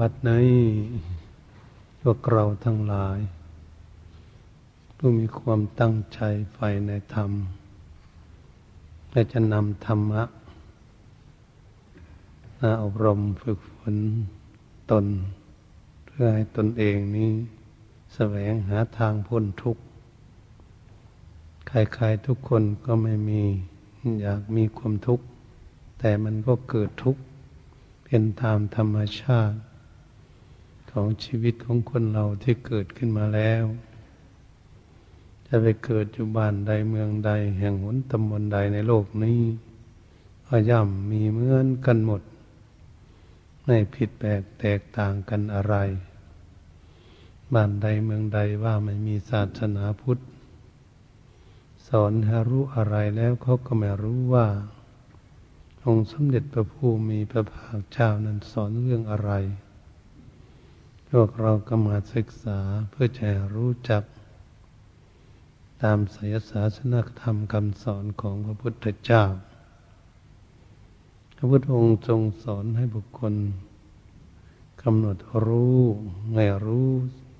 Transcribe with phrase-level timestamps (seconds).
[0.00, 0.54] บัดนี้
[2.00, 3.18] พวกเราทั้งหลาย
[4.96, 6.20] ผู้มีความตั้งใจ
[6.52, 7.30] ใฝ่ในธรรม
[9.10, 10.22] และจะนำธรรมะ
[12.58, 13.94] มาอบรมฝึกฝน
[14.90, 15.06] ตน
[16.06, 17.30] เพื่อให้ตนเองนี้
[18.14, 19.82] แสวงหาทางพ้นทุกข์
[21.68, 23.42] ใครๆทุกคนก็ไม่มี
[24.20, 25.24] อยากมีความทุกข์
[25.98, 27.22] แต่มันก็เกิดทุกข์
[28.04, 29.58] เป็นตามธรรมชาติ
[30.94, 33.64] ของชีวิตของคนเราที่เกิดขึ้นมาแล้ว
[35.46, 39.40] จะไปเกิดอยู่บ้านใดเมืองใด แห่งหนตำบลใดในโลกนี้
[40.46, 42.22] ก็ย่อมมีเหมือนกันหมด
[43.64, 45.74] ไม่ผิดแปลกแตกต่างกันอะไร
[47.54, 50.18] บ้านใดเมืองใดว่าไม่มีศาสนาพุทธ
[51.88, 54.46] สอนให้รู้อะไรแล้วเขาก็ไม่รู้ว่า
[55.86, 59.32] องค์สมเด็จพระผู้มีพระภาคเจ้านั้นสอนเรื่องอะไร
[61.18, 62.58] พวกเราก็มาศึกษา
[62.90, 64.02] เพื่อจะรู้จัก
[65.82, 69.24] ตามศยศาสนธรรมคำสอนของพระพุทธเจ้า
[71.36, 73.34] พระพุทธองค์ทรงสอนให้บุคคล
[74.82, 75.80] กำหนดรู้
[76.34, 76.88] ไม่รู้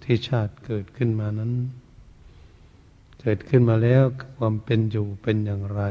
[0.02, 1.52] ที่ชาติเกิดขึ้นมานั้น
[3.20, 4.04] เกิดขึ้นมาแล้ว
[4.36, 5.82] ความเป็นอยู่เป็นอย่างไร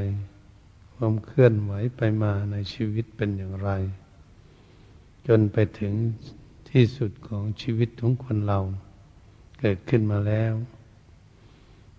[0.96, 3.70] ความเคลื่อนไหวไปมาในชีวิตเป็นอย่างไร
[5.28, 5.96] จนไปถึง
[6.78, 8.60] ที่สุดของชีวิตของคนเรา
[9.60, 10.54] เกิดขึ้นมาแล้ว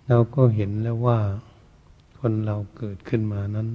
[0.09, 1.21] เราก็เห็นแล้วว่า
[2.19, 3.69] คนเราเกิดขึ้นมานั้น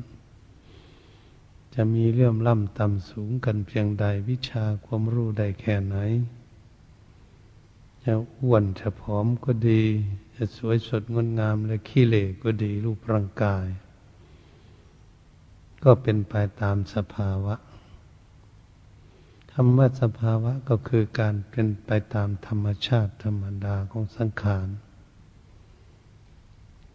[1.76, 5.96] จะมีเรื่องล่ำต่ำสูงกันเพียงใดวิชาความรู้ใดแค่ไหน
[8.04, 9.84] จะอ้วนจะผอมก็ดี
[10.36, 13.66] จะสวยสดงดงามและขี้เหร่ก็ดีรูปร่างกาย
[15.84, 17.56] ก็เป็นไปตามสภาวะ
[19.62, 24.68] คำว่าสภาวะก็คือการเป็นไปตามธรรมชาติธรรมดาของสังขาร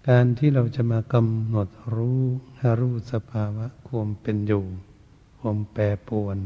[0.08, 2.20] การที่เราจะมากำหนดรู้
[2.56, 4.64] ให้รู้สภาวะความเป็นอยู่
[5.38, 6.36] ความแปรปรวน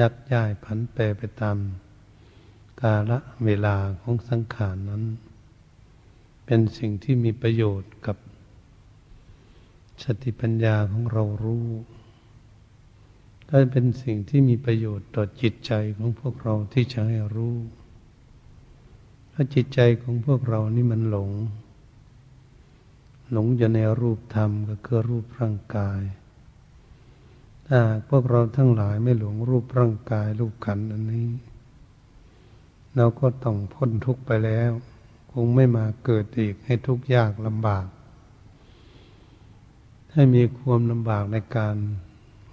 [0.00, 1.56] ยักย้ายผันแปรไปตาม
[2.80, 5.04] กาละเวลาของสังขารนั้น
[6.46, 8.16] เป็นสิ่งที่มีประโยชน์กับ
[10.02, 11.66] สติปัญญาของเรารู้
[13.48, 17.56] ก็เป็นสิ่งที่มีประโยชน์ต่อจิตใจของพวกเราที่จะให้รู้
[19.30, 21.30] เพราจิตใจของพวกเรานี่มันหลง
[23.32, 26.00] หลงอยู่ในรูปธรรมก็คือรูปร่างกาย
[27.68, 31.28] ถ้าพวกเราทั้งหลายไม่หลงรูปร่างกายรูปขันอันนี้
[32.96, 34.70] เราก็ต้องพ้นทุกข์ไปแล้ว
[35.32, 37.86] คงไม่มาเกิดอีกให้ทุกข์ยากลำบาก
[40.12, 41.76] ให้มีความลำบากในการ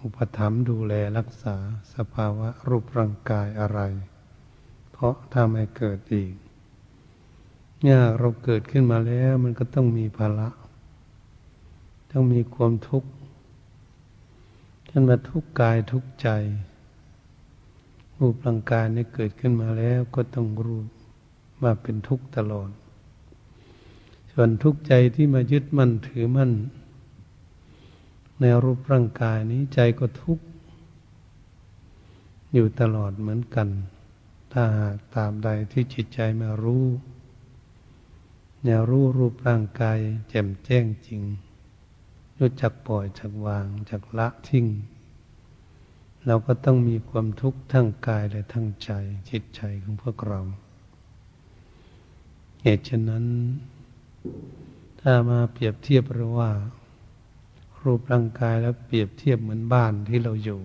[0.07, 1.55] อุปถัมภ์ดูแลรักษา
[1.93, 3.79] สภาวะรูปร่างกายอะไร
[4.91, 6.33] เพราะถ้าไม่เกิดอีก
[7.81, 10.49] เนี่ยเราเกิดขึ้นมาแล้ว มันก็ต้องมีภาระ
[12.11, 13.09] ต้องมีความทุกข์
[14.89, 16.29] ท่านมาทุกกายทุกใจ
[18.17, 20.81] รูปร่างกายนี่เกิดขึ้นมาแล้วก็ต้องรู้
[21.61, 22.69] ว่าเป็นทุกข์ตลอด
[24.31, 26.51] ส่วนทุกข์ใจที่มายึดมั่นถือมั่น
[28.39, 30.45] ในรูปร่างกายนี้ใจก็ทุกข์
[32.53, 33.69] อยู่ตลอดเหมือนกัน
[34.51, 36.85] ถ้าหากตามใดที่จิตใจมารู้
[38.61, 41.21] เนี่ยรู้รูปร่างกายแจ่มแจ้งจริง
[42.39, 44.67] รู้จักปล่อยจักวางจักละทิ้ง
[46.25, 48.91] เราก็ต้องมีความทุกข์ทั้งกายและทั้งใจ
[49.29, 50.41] จิตใจของพวกเรา
[52.61, 53.25] เหตุฉะนั้น
[55.01, 56.51] ถ้ามาเปรียบเทียบหระว่า
[57.85, 60.59] รูปร่างกายแล้วเปรียบเทียบเหมือนบ้านที่เราอยู่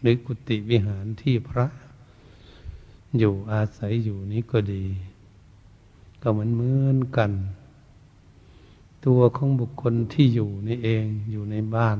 [0.00, 1.66] หรือกุฏิวิหารที่พระ
[3.18, 4.84] อยู่อาศัยอยู่นี้ก็ดี
[6.22, 7.32] ก็เหมือนเหมือนกัน
[9.06, 11.98] ตัวของบุคคลที่อยู่นี่เองอยู่ในบ้าน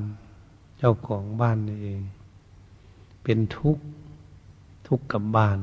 [0.78, 2.00] เจ้าของบ้านนี่เอง
[3.22, 3.84] เป็นทุกข์
[4.88, 5.58] ทุกข์กับบ้าน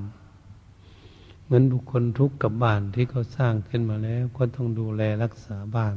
[1.43, 5.95] เหมือนบุคคลทุกข์กับบ้านที่เขาสร้างขึ้นมาแล้ว ก็ต้องดูแลรักษาบ้าน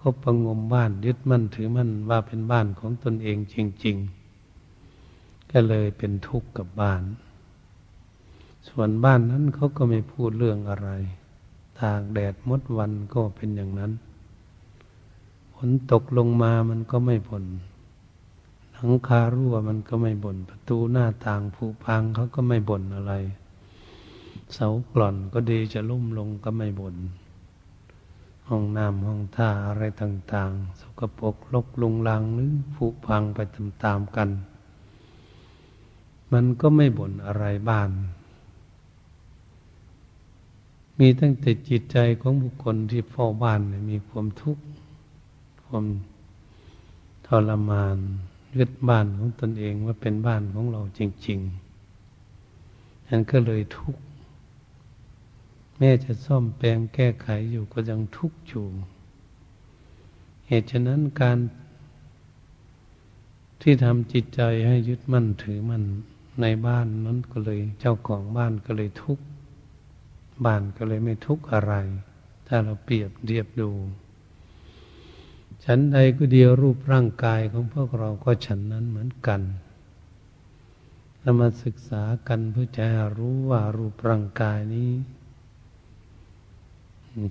[0.00, 3.96] ก็ประงมบ้านยึดมั่นถือมั่นว่าเป็นบ้านของตนเองจริง
[4.72, 7.02] ๆ ก็เลยเป็นทุกข์กับบ้าน
[8.68, 10.88] ส่วนบ้านนั้นเขาก็ไม่พูดเรื่องอะไร
[11.80, 13.92] ตากแดดมดวันก็เป็นอย่างนั้น
[15.54, 17.44] ฝนตกลงมามันก็ไม่บ่น
[18.72, 23.12] หลังคารั่วมันก็ไม่บน่นประตูหน้าต่างผุพังเขาก็ไม่บ่นอะไร
[24.54, 26.96] เสากล่อนก็ดีจะลุ่มลงก็ไม่บน่น
[28.48, 33.38] ห้องน้ำห้องท่าอะไรต่างๆ สกปรกลกลุงลังหรือผุพังไป
[33.84, 34.28] ตามๆกัน
[36.32, 37.90] มันก็ไม่บ่นอะไรบ้าน
[40.98, 43.60] มีตั้งแต่จิตใจของบุคคลที่เฝ้าบ้าน
[43.90, 44.62] มีความทุกข์
[45.64, 45.84] ความ
[47.26, 47.96] ทรมาน
[48.56, 54.00] ยึดบ้านของตนเองว่าเป็นบ้านของเราจริงๆนั้นก็เลยทุกข์
[55.78, 58.66] แม้จะซ่อมแปลงแก้ไขอยู่ก็ยังทุกข์อยู่
[60.48, 61.38] เหตุฉะนั้นการ
[63.62, 65.84] ที่ทำจิตใจให้ยึดมั่นถือมั่น
[66.40, 69.24] ในบ้านนั้นก็เลย เจ้าของบ้านก็เลยทุกข์
[70.44, 71.74] บ้านก็เลยไม่ทุกข์อะไร
[72.46, 73.70] ถ้าเราเปรียบเรียบดู
[75.64, 79.40] ฉันใดก็เดียวรูปร่างกายของพวกเราก็ฉันนั้นเหมือนกัน
[81.20, 82.86] เรามาศึกษากันเพื่อจะ
[83.18, 84.90] รู้ว่ารูปร่างกายนี้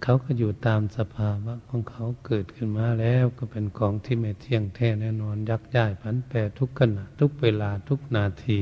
[0.04, 8.60] เขาก็อยู่ตามสภาวะของเขาเกิดขึ้นมาแล้วก็เป็นของที่ไม่เที่ยงแท้แน่นอนยักย้ายผันแปรทุกขณะทุกเวลาทุกนาที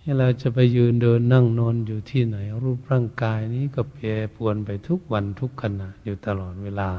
[0.00, 4.06] ให้เราจะไปยืนเดินนั่งนอนอยู่ที่ไหน รูปร่างกายนี้ก็แปร
[4.36, 6.90] ปวนไปทุกวันทุกขณะอยู่ตลอดเวลา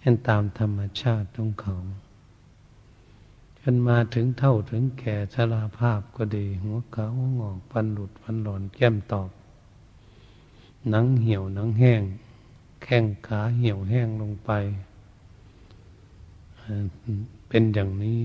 [0.00, 1.76] เห็นตามธรรมชาติของเขา
[3.60, 7.06] จนมาถึงเท่าถึงแก่ชราภาพก็ดี หัวเขา
[7.38, 9.30] งอกฟันหลุดฟันหลอนแก้มตอบ
[10.90, 12.02] หนังเหี่ยวหนังแห้ง
[12.84, 14.50] แข้งขาเหี่ยวแห้งลงไป
[17.48, 18.20] เป็นอย่างนี้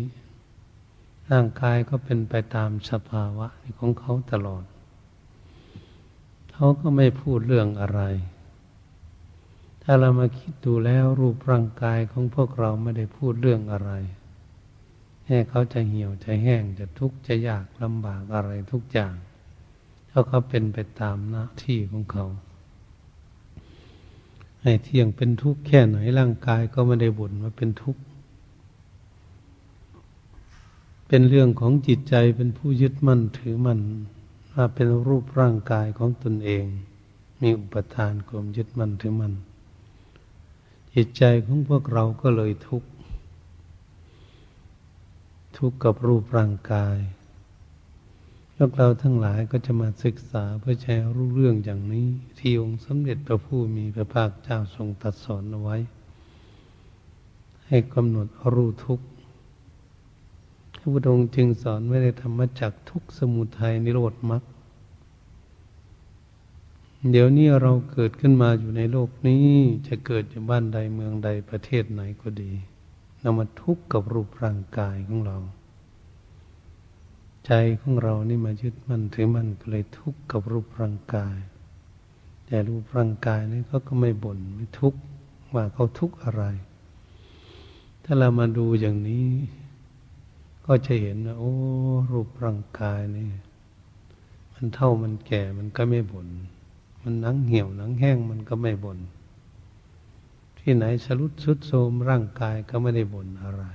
[1.31, 3.47] ร่างกายก็เป็นไปตามสภาวะ
[3.77, 4.63] ของเขาตลอด
[6.51, 8.01] เขาก็ไม่พูดเรื่องอะไร
[9.83, 13.91] ถ้าเรามาคิดดูแล้วรูปร่างกายของพวกเราไม่ได้พูดเรื่องอะไร
[15.25, 19.13] แค่เขาจะเหี่ยวจะแห้งจะทุกข์จะยากลำบากอะไรทุกอย่าง
[20.09, 22.25] เขาก็เป็นไปตามหน้าที่ของเขา
[24.63, 28.01] ให้เที่ยงเป็นทุกข์แค่ไหนร่างกายก็ไม่ได้บ่นว่าเป็นทุกข์
[31.07, 33.79] เป็นเรื่องของจิตใจเป็นผู้ยึดมั่นถือมั่น
[34.53, 36.65] ว่าเป็นรูปร่างกายของตนเอง
[37.41, 39.33] มีอุปทานความยึดมั่นถือมั่น
[40.94, 42.89] จิตใจของพวกเราก็เลยทุกข์
[45.57, 46.97] ทุกข์กับรูปร่างกาย
[48.61, 52.07] พวกเราทั้งหลายก็จะมาศึกษาเพื่อใช้รู้เรื่องอย่างนี้
[52.38, 55.77] ที่องค์สมเด็จพระผู้มีพระภาคเจ้าทรงตรัสสอนเอาไว้
[57.67, 59.06] ให้กำหนดรู้ทุกข์
[60.77, 64.44] พระพุทธองค์จึงสอนไว้ในธรรมจักทุกสมุทัยนิโรธมรรค
[67.11, 69.47] เดี๋ยวนี้เราเกิดขึ้นมาอยู่ในโลกนี้
[69.88, 72.51] จะเกิดอยู่บ้านใดเมืองใดประเทศไหนก็ดี
[73.21, 75.39] เรามาทุกข์กับรูปร่างกายของเรา
[77.51, 81.38] ใจของเรานี่มายึดมั่นถือมั่นก็เลยทุกข์กับรูปร่างกาย
[82.46, 85.00] แต่รูปร่างกายนี่เขาก็ไม่บน่นไม่ทุกข์
[85.54, 86.44] ว่าเขาทุกข์อะไร
[88.04, 89.28] ถ้าเรามาดูอย่างนี้
[90.66, 91.54] ก็จะเห็นว่าโอ้
[92.12, 93.30] รูปร่างกายนี่
[94.54, 96.28] มันเท่ามันแก่มันก็ไม่บน่น
[97.02, 99.00] มันหนังเหี่ยวหนังแห้งมันก็ไม่บน่น
[100.59, 103.66] ที่ไหนสรุดสุดโทมร่างกายก็ไม่ได้บ่นอะไร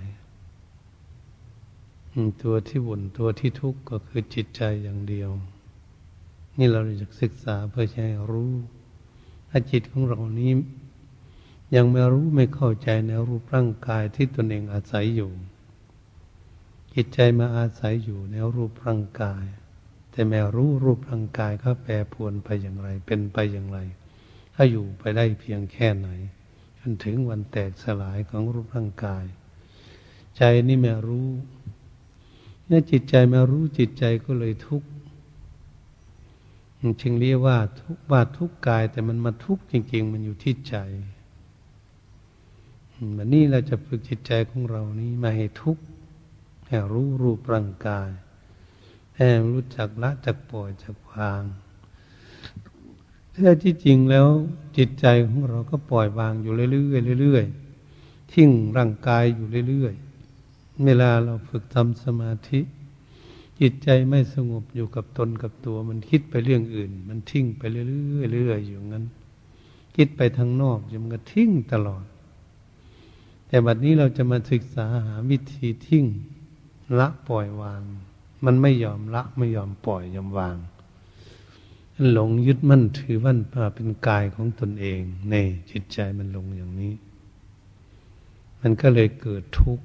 [2.42, 5.30] ตัวที่บ่นตัวที่ทุกข์ก็คือจิตใจอย่างเดียว
[6.58, 8.52] นี่เราจะศึกษาเพื่อให้รู้
[9.48, 10.52] ถ้าจิตของเรานี้
[11.74, 15.32] ยังไม่รู้ไม่เข้าใจในรูปร่างกายที่ตนเองอาศัยอยู่
[16.94, 19.44] จิตใจมาอาศัยอยู่ในรูปร่างกาย
[20.10, 23.78] แต่แม้รู้รูปร่างกายเขาแปรปวนไปอย่างไร เป็นไปอย่างไร
[24.54, 26.08] ถ้าอยู่ไปได้เพียงแค่ไหน
[26.78, 29.24] จนถึงวันแตกสลายของรูปร่างกาย
[30.36, 31.28] ใจนี่แม่รู้
[32.66, 34.88] เมื่อจิตใจมารู้จิตใจก็เลยทุกข์
[37.00, 40.76] จึงเรียกว่าทุกว่าทุกกาย แต่มันมาทุกข์จริง ๆ มันอยู่ที่ใจ
[43.16, 45.82] วันนี้เราจะฝึกจิตใจของเรานี้มาให้ทุกข์
[46.66, 48.08] ให้รู้รูปร่างกาย
[49.16, 51.42] ให้รู้จักละจักปล่อยจักวาง
[53.32, 54.26] แท้ที่จริงแล้ว
[54.76, 60.03] จิตใจของเราก็ปล่อยวางอยู่เรื่อยๆเรื่อยๆทิ้งร่างกายอยู่เรื่อยๆ
[60.84, 62.60] เวลาเราฝึกทำสมาธิ
[63.60, 69.04] จิตใจไม่สงบอยู่กับตนกับตัว มันคิดไปเรื่องอื่น มันทิ้งไปเรื่อยๆอยๆอยู่งั้น
[69.96, 72.04] คิดไปทางนอกมันก็ทิ้งตลอด
[73.48, 76.04] แต่บัดนี้เราจะมาศึกษาหาวิธีทิ้ง
[76.98, 77.82] ละปล่อยวาง
[78.44, 80.56] มันไม่ยอมละไม่ยอมปล่อยยอมวาง
[82.10, 85.00] หลงยึดมั่นถือมั่นมาเป็นกายของตนเอง
[85.30, 85.34] ใน
[85.70, 86.94] จิตใจมันลงอย่างนี้
[88.60, 89.84] มันก็เลยเกิดทุกข์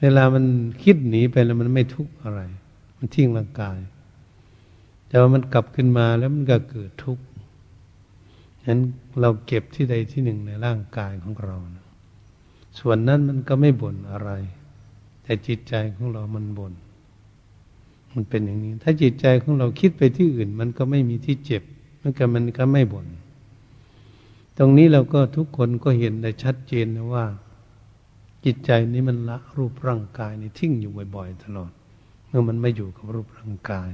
[0.00, 0.44] เวลามัน
[0.82, 2.40] คิดหนีไปแล้วมันไม่ทุกข์อะไร
[2.98, 3.78] มันทิ้งร่างกาย
[5.08, 7.24] แต่ว่ามันกลับขึ้นมาแล้วมันก็เกิดทุกข์
[8.60, 8.80] ฉะนั้น
[9.20, 11.84] เราเก็บที่ใดที่หนึ่งในร่างกายของเรานะ
[12.78, 14.30] ส่วนนั้นมันก็ไม่บ่นอะไร
[15.22, 16.72] แต่จิตใจของเรามันบน่น
[18.14, 21.62] มันเป็นอย่างนี้ ถ้าจิตใจของเราคิดไปที่อื่น มันก็ไม่มีที่เจ็บ
[22.02, 23.06] มันก็มันก็ไม่บน่น
[24.58, 27.24] ตรงนี้เราก็ทุกคนก็เห็นได้ชัดเจนนะว่า
[28.44, 31.72] จิตใจนี้มันละรูปร่างกายนี่ทิ้งอยู่บ่อยๆตลอด
[32.28, 33.90] เมื่อมันไม่อยู่กับรูปร่างกาย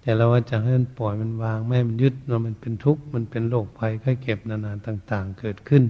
[0.00, 5.84] แต่เราว่าจะให้มันปล่อยมันวางไม่ให้มันยึดเรามันเป็นทุกข์มันเป็นโรคภัยไข้เก็บนานาต่าง ๆ เกิดขึ้น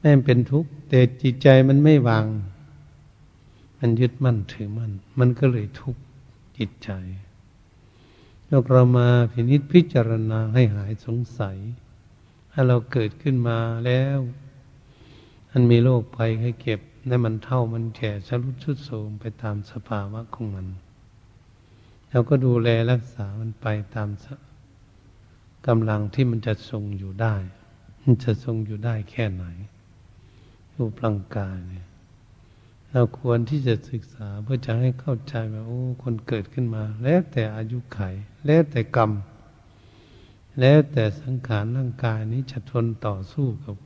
[0.00, 2.26] แม่เป็นทุกข์แต่จิตใจมันไม่วาง
[3.78, 6.00] มันยึดมั่นถือมั่นมันก็เลยทุกข์
[6.58, 6.90] จิตใจ
[8.72, 11.56] เรามาพินิจพิจารณาให้หายสงสัย
[12.52, 14.18] ถ้าเราเกิดขึ้นมาแล้ว
[15.60, 20.66] มันมีโรคภัยให้เก็บในมันเท่ามันแก่ชรุดชุดโทมไปตามสภาวะของมัน
[22.10, 24.08] เราก็ดูแลรักษามันไปตาม
[25.66, 27.34] กำลังที่มันจะทรงอยู่ได้
[28.02, 29.44] มันจะทรงอยู่ได้แค่ไหน
[30.74, 31.86] รูปร่างกายเนี่ย
[32.92, 38.00] เราควรที่จะศึกษาเพื่อจะให้เข้าใจว่าโอ้ คนเกิดขึ้นมา แล้วแต่อายุไข
[38.46, 39.10] แล้วแต่กรรม
[40.60, 43.76] แล้วแต่สังขารร่างกายนี้จะทนต่อสู้กับ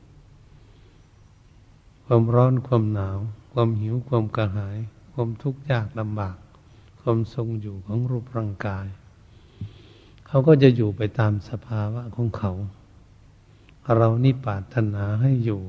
[2.15, 3.19] ความร้อนความหนาว
[3.53, 4.79] ความหิวความกระหาย
[5.13, 6.37] ความทุกข์ยากลำบาก
[7.01, 8.87] ความทรงอยู่ของรูปร่างกาย
[10.27, 12.53] เขาก็จะอยู่ไปตามสภาวะของเขา
[13.97, 15.63] เรานี่ปรารถนาให้อยู่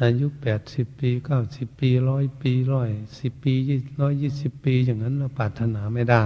[0.00, 3.54] อายุแปดสิบปีเก้าสิบปีร้อยปีร้อยสิบปี
[4.00, 6.24] ร้อยยี่สิบปีอย่างนั้นเราปรารถนาไม่ได้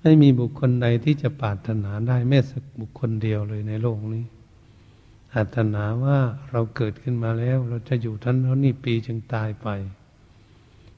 [0.00, 4.24] ไม่มีบุคคลใดที่จะปรารถนาได้แม้สักบุคคลเดียวเลยในโลกนี้
[5.36, 6.18] ปรารถนาว่า
[6.50, 9.68] เราเกิดขึ้นมาแล้ว เราจะอยู่ท่านเท่านี้ปีจึงตายไป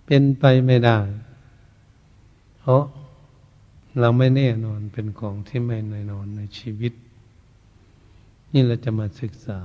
[0.07, 0.99] เป็นไปไม่ได้
[2.59, 2.85] เพราะ
[4.00, 6.93] เราไม่แน่นอนเป็นของที่ไม่แน่นอนในชีวิต
[8.52, 9.61] นี่เราจะมาศึกษา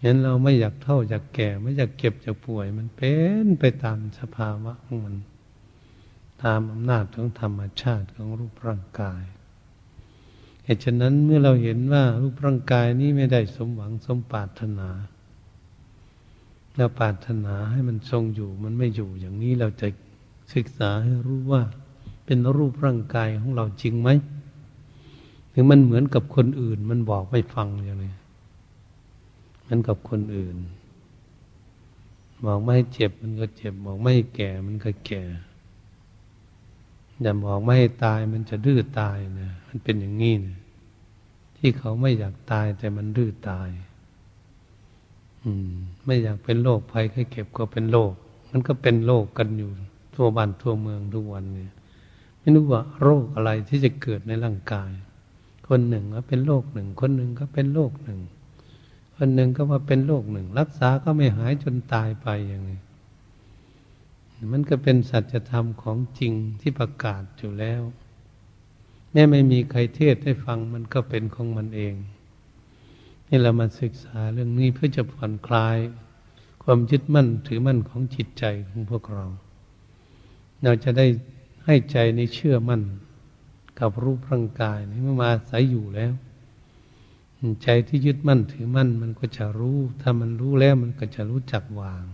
[0.00, 3.12] เห็นเราไม่อยากเท่าอยากแก่ ไม่อยากเก็บอยากป่วย มันเป็
[3.44, 5.16] นไปตามสภาวะของมัน
[6.42, 9.22] ตามอำนาจของธรรมชาติของรูปร่างกาย
[10.66, 14.88] เหตุฉะนั้นเมื่อเราเห็นว่ารูปร่างกายนี้ไม่ได้สมหวังสมปรารถนา
[16.76, 19.88] เราปรารถนาให้มันทรงอยู่มันไม่อยู่อย่างนี้เราจะ
[20.54, 21.62] ศึกษาให้รู้ว่า
[22.24, 24.08] เป็นรูปร่างกายของเราจริงไหม
[25.52, 28.14] ถึงมันเหมือนกับคนอื่น มันบอกไม่ฟังอย่างนี้
[29.68, 30.56] มันกับคนอื่น
[32.46, 35.22] บอกไม่ให้เจ็บมันก็เจ็บบอกไม่ให้แก่มันก็แก่
[37.22, 40.58] อย่าบอกไม่ให้ตายมันจะดื้อตายนะมันเป็นอย่างนี้นะ
[41.56, 43.68] ที่เขาไม่อยากตายแต่มันดื้อตาย
[45.44, 45.72] อืม
[46.04, 48.12] ไม่อยากเป็นโรคภัยแค่เก็บก็เป็นโรค
[48.50, 49.70] มันก็เป็นโรคกันอยู่
[50.14, 51.72] ทั่วบ้านทั่วเมืองทุกวันเนี่ย
[52.38, 54.90] ไม่รู้ว่าโรคอะไรที่จะเกิดในร่างกาย
[55.68, 58.20] คนหนึ่งก็เป็นโรคหนึ่ง คนหนึ่งก็เป็นโรคหนึ่ง
[59.16, 62.80] คนหนึ่งก็ว่าเป็นโรคหนึ่ง รักษาก็ไม่หายจนตายไปอย่างนี้
[64.52, 67.82] มันก็เป็นสัจธรรมของจริงที่ประกาศอยู่แล้ว
[69.12, 71.94] แม้ไม่มีใครเทศให้ฟังมันก็เป็นของมันเอง
[73.28, 75.78] นี่เรามาศึกษาเรื่องนี้เพื่อจะผ่อนคลาย
[76.62, 79.26] ความยึดมั่นถือมั่นของจิตใจของพวกเรา
[80.62, 81.06] เราจะได้
[81.64, 82.82] ให้ใจในเชื่อมั่น
[83.80, 86.12] กับรูปร่างกายนี้มื่อมาอาศัยอยู่แล้ว
[87.62, 92.04] ใจที่ยึดมั่นถือมั่น มันก็จะรู้ ถ้ามันรู้แล้วมันก็จะรู้จักวาง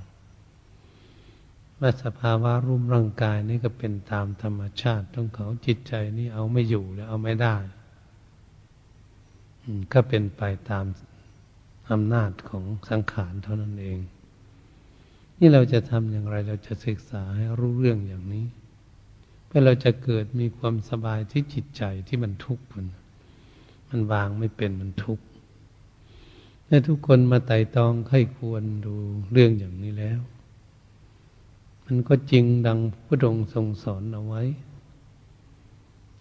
[1.84, 7.56] ว่าสภาวะรูปร่างกายนี่ก็เป็นตามธรรมชาติต้องเขาจิตใจนี่เอาไม่อยู่แล้วเอาไม่ได้
[9.92, 10.84] ก็เป็นไปตาม
[11.90, 13.98] อำนาจของสังขารเท่านั้นเอง
[15.38, 18.46] นี่เราจะทำอย่างไรเราจะศึกษาให้รู้เรื่องอย่างนี้
[19.46, 22.86] เพื่อเราจะเกิดมีความสบายที่จิตใจที่มันทุกข์มัน
[23.88, 25.24] มันวางไม่เป็นมันทุกข์
[26.68, 28.94] ถ้าทุกคนมาไต่ตองให้ควรดู
[29.32, 30.20] เรื่องอย่างนี้แล้ว
[31.94, 34.42] มันก็จริงดังพระองค์ทรงสอนเอาไว้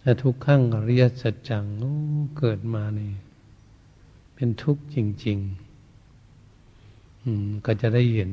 [0.02, 1.92] ถ้าทุกขั้งอริยสัจจังโอ้
[2.38, 3.12] เกิดมานี่
[4.34, 5.38] เป็นทุกข์จริง
[6.16, 8.30] ๆ อืม ก็จะได้เห็น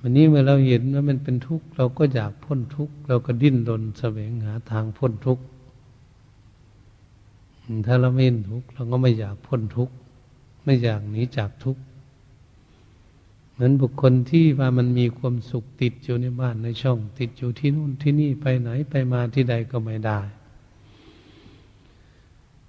[0.00, 5.44] วันนี้เมื่อเราเห็นว่ามันเป็นทุกข์ เราก็อยากพ้นทุกข์ เราก็ดิ้นรนแสวงหาทางพ้นทุกข์
[7.86, 9.94] ถ้าเราไม่เห็นทุกข์เราก็ไม่อยากพ้นทุกข์
[10.64, 11.82] ไม่อยากหนีจากทุกข์
[13.56, 20.20] เหมือนบุคคลที่ว่ามันมีความสุขติดอยู่ในบ้านในช่อง ติดอยู่ที่นู่นที่นี่ไปไหนไปมาที่ใดก็ไม่ได้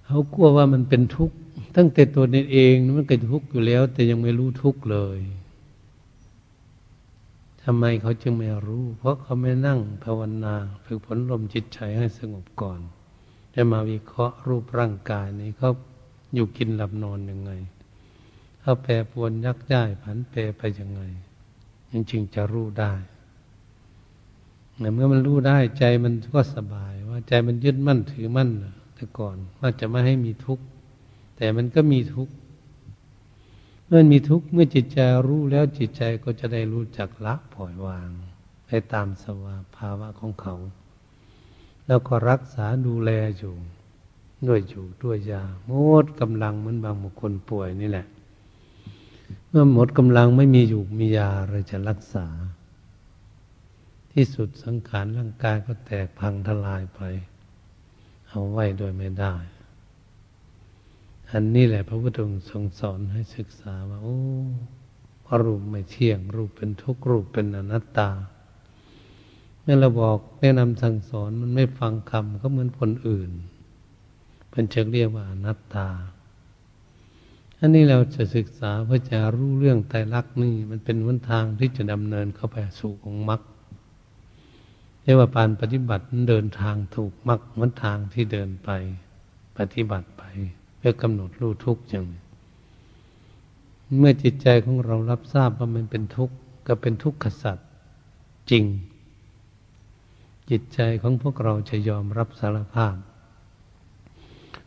[0.06, 1.36] เขากลัวว่ามันเป็นทุกข์
[1.76, 5.20] ตั้งแต่ตัวเองมันเกิดทุกข์อยู่แล้ว แต่ยังไม่รู้ทุกข์เลย
[7.62, 10.54] ทำไมเขาจึงไม่รู้ เพราะเขาไม่นั่งภาวนา
[10.84, 12.80] ฝึกผลลมจิตใจให้สงบก่อน
[13.54, 15.70] จะมาวิเคราะห์รูปร่างกายนี้เขา
[16.34, 17.50] อยู่กินหลับนอนยังไง
[18.68, 21.02] เขาแปรปวนยักย้ายผันเปรไปยังไง
[21.90, 22.92] จริงๆจะรู้ได้
[24.76, 28.50] เมื่อมันรู้ได้ใจมันก็สบายว่าใจมันยึดมั่นถือมั่น
[28.94, 30.64] แต่ก่อนว่าจะไม่ให้มีทุกข์
[31.36, 32.32] แต่มันก็มีทุกข์
[33.86, 34.98] เมื่อมีทุกข์เมื่อจิตใจ
[35.28, 38.10] รู้แล้วจิตใจก็จะได้รู้จักละปล่อยวาง
[38.66, 39.24] ไปตามส
[39.76, 40.54] ภาวะของเขา
[41.86, 43.54] แล้วก็รักษาดูแลอยู่
[44.46, 45.72] ด้วยอยู่ด้วยยาหม
[46.02, 48.08] ดกำลังเหมือนบางบุคคลป่วยนี่แหละ
[49.50, 52.26] เมื่อหมดกำลังไม่มีอยู่มียาเราจะรักษา
[54.12, 57.00] ที่สุดสังขารร่างกายก็แตกพังทลายไป
[58.28, 59.34] เอาไว้โดยไม่ได้
[61.32, 64.18] อันนี้แหละพระพุทธองค์ทรงสอนให้ศึกษาว่าโอ้
[65.44, 68.10] รูปไม่เที่ยง รูปเป็นทุกข์รูปเป็นอนัตตา
[69.60, 73.30] เมื่อเราบอกแนะนำสั่งสอนมันไม่ฟังคำก็เหมือนคนอื่น
[74.50, 75.88] เป็นจะเรียกว่าอนัตตา
[77.60, 83.40] อันนี้เราจะศึกษาเพื่อจะรู้เรื่องไตรลักษณ์นี่มันเป็นวันทางที่จะดำเนินเข้าไปสู่องค์มรรค
[85.02, 88.70] เรียกว่าการปฏิบัติเดินทางถูกมรรควันทางที่เดินไป
[89.58, 90.22] ปฏิบัติไป
[90.78, 92.04] เพื่อกำหนดรู้ทุกข์อย่าง
[93.98, 96.34] เมื่อจิตใจของเรารับทราบว่ามันเป็นทุกข์
[96.66, 97.68] ก็เป็นทุกข์ขสัตว์
[98.50, 98.64] จริง
[100.50, 102.94] จิตใจของพวกเราจะยอมรับสารภาพ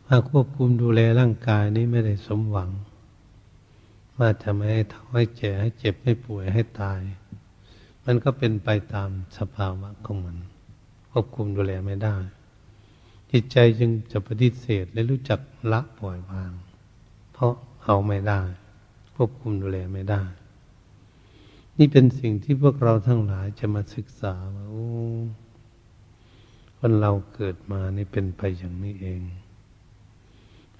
[0.06, 2.70] ว่าควบคุมดูแลร่างกายนี้ไม่ได้สมหวัง
[4.18, 7.00] ว่าจะไม่ให้ท้อให้แก่ให้เจ็บให้ป่วยให้ตาย
[8.04, 10.36] มันก็เป็นไปตามสภาวะของมัน
[11.10, 12.16] ควบคุมดูแลไม่ได้
[13.30, 15.40] จิตใจจึงจะปฏิเสธและรู้จัก
[15.72, 16.52] ละปล่อยวาง
[17.32, 17.52] เพราะ
[17.84, 18.40] เอาไม่ได้
[19.14, 20.22] ควบคุมดูแลไม่ได้
[21.78, 24.88] นี่เป็นสิ่งที่พวกเราทั้งหลายจะมาศึกษาว่าโอ้
[26.78, 29.20] คนเราเกิดมานี่เป็นไปอย่างนี้เอง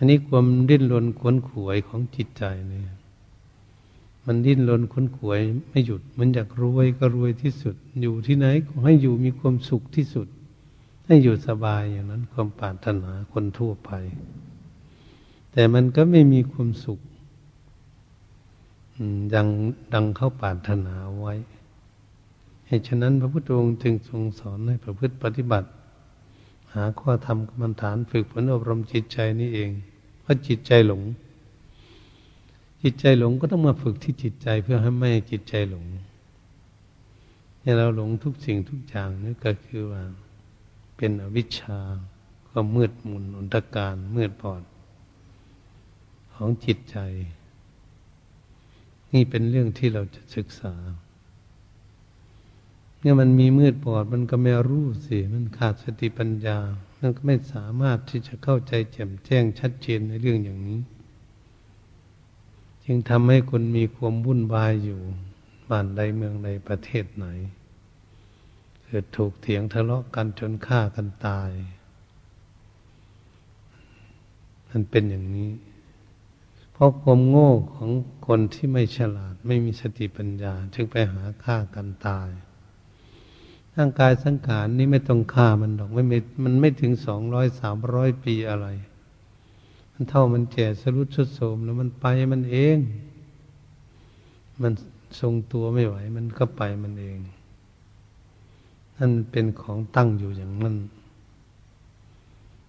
[0.03, 2.93] อันนี้ความดิ้นรนขวนขวยของจิตใจเนี่ย
[4.27, 10.29] มันดิ้นรนขวนขวยไม่หยุด มันอยากรวยก็รวยที่สุด อยู่ที่ไหนก็ให้อยู่มีความสุขที่สุด
[11.07, 13.91] ให้อยู่สบายอย่างนั้น ความปรารถนาคนทั่วไป
[15.53, 17.01] แต่มันก็ไม่มีความสุข
[19.35, 19.49] ดัง
[19.95, 21.35] ดังเข้าปรารถนาไว้
[22.67, 25.69] เหตุฉะนั้นพระพุทธองค์จึงทรงสอนให้ประพฤติปฏิบัติ
[26.75, 29.73] หาข้อธรรมกรรมฐานฝึกฝนอบรมจิตใจนี่เอง
[30.23, 31.03] เพราะจิตใจหลง
[32.83, 35.85] จิตใจหลงก็ต้องมาฝึกที่จิตใจเพื่อให้ไม่จิตใจหลง
[37.61, 40.03] เนี่ยเราหลงทุกสิ่งทุกอย่างนี่ก็คือว่า
[40.97, 41.79] เป็นอวิชชา
[42.53, 44.63] ก็มืดมุนอนตการมืดบอด
[46.35, 46.99] ของจิตใจ
[49.13, 50.75] นี่เป็นเรื่องที่เราจะศึกษา
[53.01, 56.59] เนี่ยมันมีมืดบอด มันก็ไม่รู้สิ มันขาดสติปัญญา
[57.03, 60.81] มันก็ไม่สามารถที่จะเข้าใจแจ่มแจ้งชัดเจนในเรื่องอย่างนี้
[62.85, 65.01] จึงทำให้คนมีความวุ่นวายอยู่
[65.69, 67.27] บ้านใดเมืองใดประเทศไหน
[68.93, 71.51] กิดถูกเถียงทะเลาะกันจนฆ่ากันตาย
[74.71, 75.51] มันเป็นอย่างนี้
[76.73, 77.91] เพราะความโง่ของ
[78.27, 82.29] คนที่ไม่ฉลาดไม่มีสติปัญญา จึงไปหาฆ่ากันตาย
[83.77, 86.03] ร่างกายสังขารนี้ไม่ต้องฆ่ามันหรอกไม่
[86.45, 88.67] มันไม่ถึงสองร้อยสามร้อยปีอะไร
[89.93, 92.79] มันเท่ามันแก่สรุดสุดโสมแล้วมันไปมันเอง
[94.63, 94.73] มัน
[95.21, 97.19] ทรงตัวไม่ไหว มันก็ไปมันเอง
[98.99, 100.77] นั่นเป็นของตั้งอยู่อย่างนั้น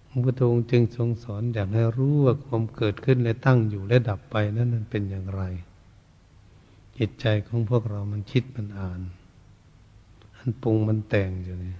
[0.08, 5.42] พระพุทธองค์จึงทรงสอนอยากให้รู้ว่าความเกิดขึ้นและตั้งอยู่และดับไปนั้นมันเป็นอย่างไร
[6.98, 9.00] จิตใจของพวกเรามันคิดมันอ่าน
[10.46, 11.74] มันปรุงมันแต่งอยู่นี่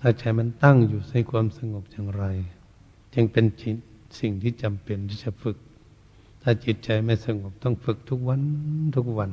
[0.00, 2.24] ถ้าใจมันตั้งอยู่ในความสงบอย่างไร
[3.14, 3.44] จึงเป็น
[4.20, 5.56] สิ่งที่จำเป็นที่จะฝึก
[6.42, 8.42] ถ้าจิตใจไม่สงบต้องฝึกทุกวัน
[8.96, 9.32] ทุกวัน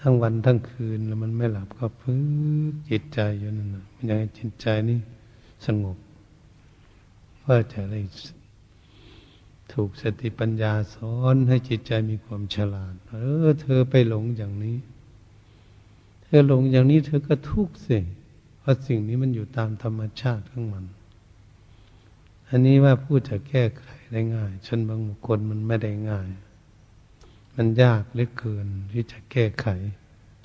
[0.00, 2.16] ทั้งวันทั้งคืนแล้วมันไม่หลับก็พึ่
[2.90, 4.98] จิตใจอยู่นั่นนะมันยังจิตใจนี่
[5.66, 5.96] สงบ
[7.44, 8.00] ว่าจะได้
[9.72, 13.14] ถูกสติปัญญาสอนให้จิตใจมีความฉลาด เอ
[13.46, 14.76] อ เธอไปหลงอย่างนี้
[16.38, 17.98] อหลงอย่างนี้เธอก็ทุกข์สิ
[18.60, 20.84] เพราะสิ่งนี้มันอยู่ตามธรรมชาติของมัน
[22.48, 26.28] อันนี้ว่าพูดจะแก้ไขได้ง่ายชนบางบุคนมันไม่ได้ง่าย
[27.54, 29.66] มันยากเหลือเกินที่จะแก้ไข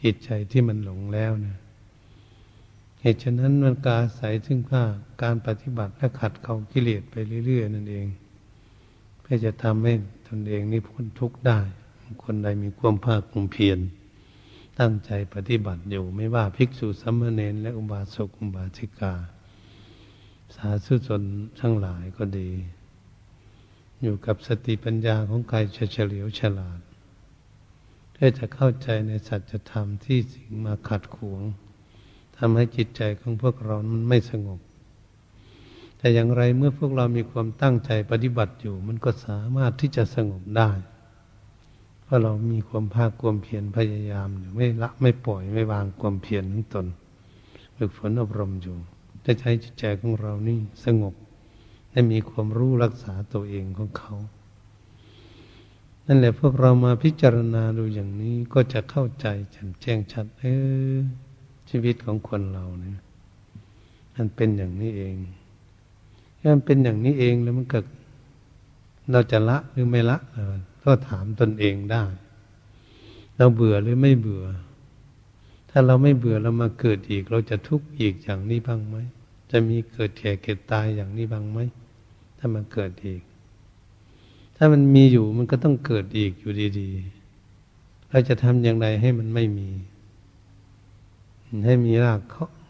[0.02, 1.58] จิตใจที่มันหลงแล้วเนี่ย
[3.02, 4.84] เหตุฉะนั้นมันกาใสซึ่งว่า
[5.21, 8.08] การปฏิบัติและขัดเกลากิเลสไปเรื่อย ๆ นั่นเอง
[9.21, 9.93] เพื่อจะทำให้
[10.28, 11.60] ตนเองนี่พ้นทุกข์ได้
[12.23, 13.80] คนใดมีความภาคภูมิเพียร
[14.79, 19.13] ตั้งใจปฏิบัติอยู่ ไม่ว่าภิกษุสมมเนนและอุบาสกอุบาสิกา
[20.55, 21.23] สาธุชน
[21.59, 22.51] ทั้งหลายก็ดี
[24.01, 26.79] อยู่กับสติปัญญาของกายเฉลียวฉลาด
[28.11, 31.41] เพื่อจะเข้าใจในสัจธรรมที่สิ่งมาขัดขวง
[32.37, 34.59] ทำให้จิตใจของพวกเรามันไม่สงบ
[35.97, 40.69] แต่อย่างไรเมื่อพวกเรามีความตั้งใจปฏิบัติอยู่ มันก็สามารถที่จะสงบได้
[42.09, 46.85] เพราะเรามีความภาคความเพียรพยายามอยู่ไม่ละไม่ปล่อยไม่วางความเพียรของตน
[47.77, 48.77] ฝึกฝนอบรมอยู่
[49.25, 51.13] จะใช้จิตใจของเรานี่สงบ
[51.91, 54.13] และมีความรู้รักษาตัวเองของเขา
[56.05, 59.27] นั่นแหละพวกเรามาพิจารณาดูอย่างนี้ก็จะเข้าใจ
[59.81, 60.43] แจ้งชัด เอ
[60.93, 60.95] อ
[61.69, 62.99] ชีวิตของคนเราเนี่ย
[64.15, 65.15] มันเป็นอย่างนี้เอง
[66.39, 67.85] ถ้ามันเป็นอย่างนี้เองแล้วมันเกิด
[69.11, 70.17] เราจะละหรือไม่ละ
[70.83, 72.03] ก็ถามตนเองได้
[73.37, 74.45] เราเบื่อหรือไม่เบื่อ
[75.69, 78.95] ถ้าเราไม่เบื่อเรามาเกิดอีก เราจะทุกข์อีกอย่างนี้บ้างไหม
[79.51, 81.59] จะมีเกิดแก่เกิดตายอย่างนี้บ้างไหม
[82.37, 83.21] ถ้ามันเกิดอีก
[84.55, 89.69] ถ้ามันมีอยู่มันก็ต้องเกิดอีกอยู่ดีๆ เราจะทำอย่างไรให้มันไม่มี
[91.65, 92.21] ให้มีราก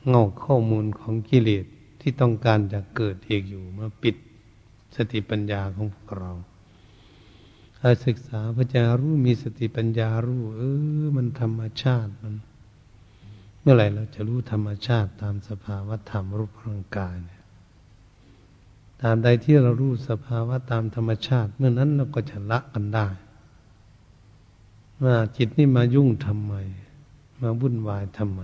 [0.07, 1.65] เงาข้อมูลของกิเลส
[2.01, 4.15] ที่ต้องการจะเกิดเอกอยู่มาปิด
[4.95, 6.31] สติปัญญาของพวกเรา
[7.79, 10.61] ถ้าศึกษาพระจารู้มีสติปัญญารู้ เอ
[11.01, 12.35] อ มันธรรมชาติมัน
[13.61, 17.41] เมื่อไหร่เราจะรู้ธรรมชาติตามสภาวะธรรมรูปร่างกายเนี่ย
[19.01, 23.07] ตามใดที่เรารู้สภาวะตามธรรมชาติ เมื่อนั้นเราก็จะละกันได้
[25.03, 26.53] ว่าจิตนี่มายุ่งทำไม
[27.41, 28.41] มาวุ่นวายทำไม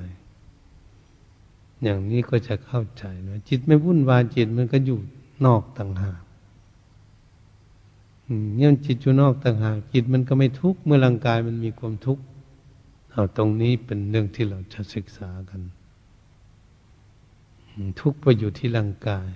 [1.83, 4.99] อย่างนี้ก็จะเข้าใจนะจิตไม่วุ่นวายจิตมันก็อยู่
[5.45, 6.24] นอกต่างหาก
[8.55, 12.23] เนี่ยจิตอยู่นอกต่างหากจิตมันก็ไม่ทุกข์เมื่อร่างกายมันมีความทุกข์
[13.11, 15.61] เอาตรงนี้เป็นเรื่องที่เราจะศึกษากัน
[18.01, 19.27] ทุกข์ไปอยู่ที่ร่างกาย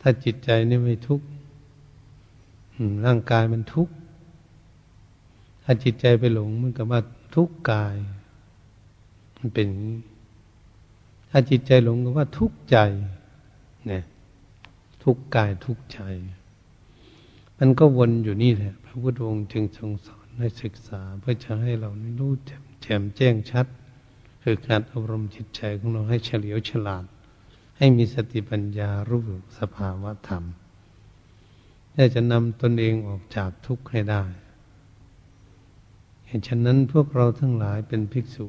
[0.00, 1.26] ถ้าจิตใจนี่ไม่ทุกข์
[3.06, 3.94] ร่างกายมันทุกข์
[5.64, 7.00] ถ้าจิตใจไปหลงมันก็ว่า
[7.34, 7.94] ทุกข์กาย
[9.38, 9.68] มันเป็น
[11.30, 12.76] ถ้าจิตใจหลงก็ว่าทุกข์ใจ
[13.86, 14.02] เนี่ย
[15.02, 16.00] ทุกข์กายทุกข์ใจ
[17.66, 23.66] มันก็วนอยู่นี่แหละพระพุทธองค์จึงทรงสอนให้ศึกษาเพื่อจะให้เรารู้แจ่มแจ้งชัด
[24.42, 27.04] คือการอบรมจิตใจของเราให้เฉลียวฉลาด
[27.78, 29.22] ให้มีสติปัญญารู้
[29.58, 30.44] สภาวะธรรม
[31.94, 34.22] ที่จะนำตนเองออกจากทุกข์ให้ได้
[36.26, 38.46] เหตุฉะนั้นพวกเราทั้งหลายเป็นภิกษุ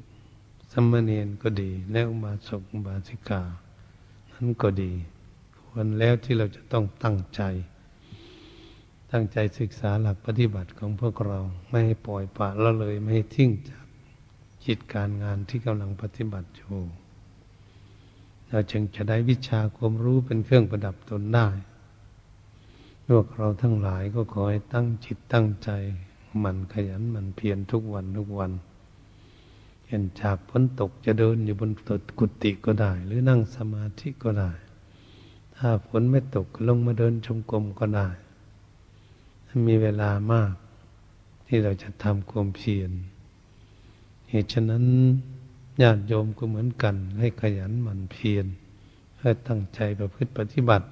[0.72, 3.42] สมณเณรก็ดี และอุบาสกอุบาสิกา
[4.32, 4.92] นั้นก็ดี
[5.60, 7.44] ควรแล้วที่เราจะต้องตั้งใจ
[9.12, 11.40] ตั้งใจศึกษาหลักปฏิบัติของพวกเรา
[11.70, 13.86] ไม่ให้ปล่อยปละละเลยไม่ให้ทิ้งจาก
[14.66, 16.78] จิตการงานที่กำลังปฏิบัติอยู่
[18.50, 21.48] เราจึงจะได้วิชาความรู้เป็นเครื่องประดับตนได้
[23.08, 25.70] พวกเราทั้งหลายก็ขอให้ตั้งจิตตั้งใจ
[26.44, 28.52] มันขยันมันเพียรทุกวันทุกวัน
[29.88, 31.90] เห็นจากฝนตกจะเดินอยู่บนต
[32.20, 34.52] กุฏิก็ได้ หรือนั่งสมาธิก็ได้
[35.56, 38.08] ถ้าฝนไม่ตกลงมาเดินชมกรมก็ได้
[39.68, 40.54] มีเวลามาก
[41.48, 42.92] ที่เราจะทำความเพียร
[44.30, 44.86] เหตุฉะนั้น
[45.82, 48.46] ญาติโยมก็เหมือนกัน ให้ขยันหมั่นเพียร
[49.16, 50.88] เพื่อตั้งใจประพฤติปฏิบัติ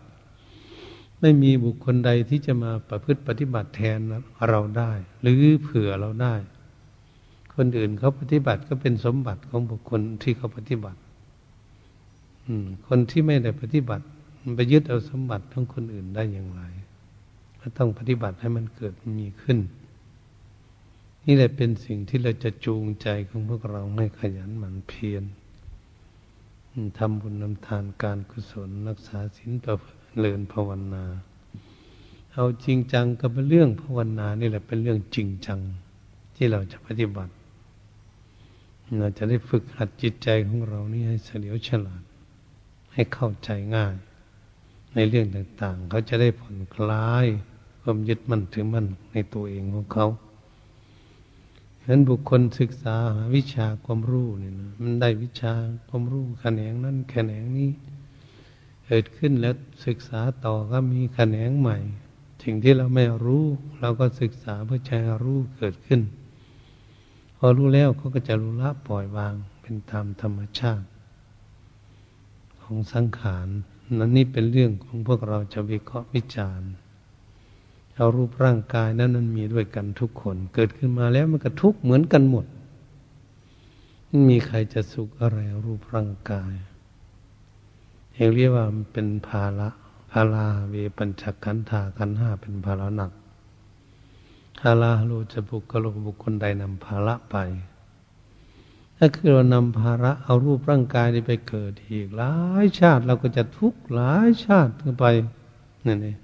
[1.19, 3.99] ไม่มีบุคคลใดที่จะมาประพฤติปฏิบัติแทน
[4.49, 6.35] เราได้ หรือเผื่อเราได้
[7.55, 10.99] คนอื่นเขาปฏิบัติก็เป็นสมบัติของบุคคลที่เขาปฏิบัติ
[12.87, 14.05] คนที่ไม่ได้ปฏิบัติ
[14.55, 16.61] ไปยึดเอาสมบัติของคนอื่นได้อย่างไร
[17.65, 19.59] ก็ต้องปฏิบัติให้มันเกิดมีขึ้น
[21.25, 25.23] นี่แหละเป็นสิ่งที่เราจะจูงใจของพวกเราให้ขยันหมั่นเพียร
[26.97, 29.75] ทำบุญนำทานการกุศล รักษาศีลประ
[30.17, 31.05] เลินภาวนา
[32.33, 35.59] เอาจริงจังกับเรื่องภาวนานี่แหละเป็นเรื่องจริงจัง
[36.35, 37.33] ที่เราจะปฏิบัติ
[38.99, 42.03] เราจะได้ฝึกหัดจิตใจของเรานี่ให้เฉลียวฉลาด
[42.93, 43.95] ให้เข้าใจง่าย
[44.95, 47.25] ในเรื่องต่างๆ เขาจะได้ผ่อนคลาย
[47.83, 50.07] ความยึดมั่นถือมั่นในตัวเองของเขา
[51.79, 52.95] ฉะนั้นบุคคลศึกษา
[53.35, 55.53] วิชาความรู้นี่นะมันได้วิชา
[55.89, 57.71] ความรู้แขนงนั้นแขนงนี้
[58.85, 61.77] เกิดขึ้นแล้วศึกษาต่อก็มีแขนงใหม่
[62.43, 63.43] สิ่งที่เราไม่รู้
[63.79, 66.01] เราก็ศึกษาเพื่อใช้รู้เกิดขึ้น
[67.37, 70.87] พอรู้แล้วเขาก็จะรู้ละปล่อยวางเป็นตามธรรมชาติ
[72.61, 73.47] ของสังขาร
[73.97, 76.69] นั่นนี่เป็นเรื่องของพวกเราจะวิเคราะห์วิจารณ์
[77.95, 82.45] เอารูปร่างกายนั้นมันมีด้วยกันทุกคน เกิดขึ้นมาแล้วมันก็ทุกเหมือนกันหมด
[84.07, 86.53] ไม่มีใครจะสุขอะไรรูปร่างกาย
[88.35, 89.69] เรียกว่ามันเป็นภาระ
[90.11, 93.11] ภาราเวปัญจขันธาขันห้าเป็นภาระหนัก
[94.63, 97.35] ฮาลาโลจะบุคคลบุคคลใดนำภาระไป
[98.97, 105.05] ถ้าคือเรานำภาระเอารูปร่างกายนี้ไปเกิดอีกหลายชาติเราก็จะทุกข์หลายชาติไป
[105.87, 106.17] นั่นเอง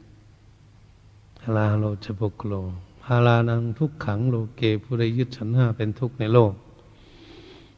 [1.44, 2.54] ฮาลาโลจบุคคล
[3.08, 6.54] ฮาลานังทุกขังโลเกผู้ใดยึดฉันห้าเป็นทุกข์ในโลก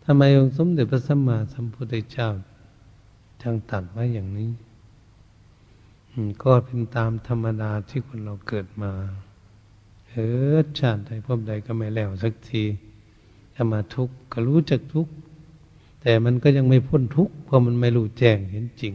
[0.03, 2.29] ทำไมองค์สมเด็จพระสัมมาสัมพุทธเจ้า
[3.41, 4.51] จึงตัดไว้อย่างนี้
[6.43, 8.91] ก็เป็นตามธรรมดาที่คนเราเกิดมา
[10.09, 10.13] เอ
[10.55, 12.63] อชาติใดพบใดก็ไม่แล้วสักที
[13.55, 15.13] จะมาทุกข์ก็รู้จักทุกข์
[16.01, 18.93] แต่มันก็ยังไม่พ้นทุกข์เพราะมันไม่รู้แจ้งเห็นจริง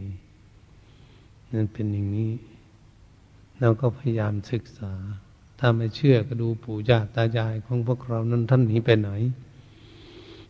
[1.53, 2.31] นั่นเป็นอย่างนี้
[3.59, 4.93] เราก็พยายามศึกษา
[5.59, 9.09] ถ้าไม่เชื่อก็ดูปู่ย่าตายายของพวกเรานั้นท่านหนีไปไหน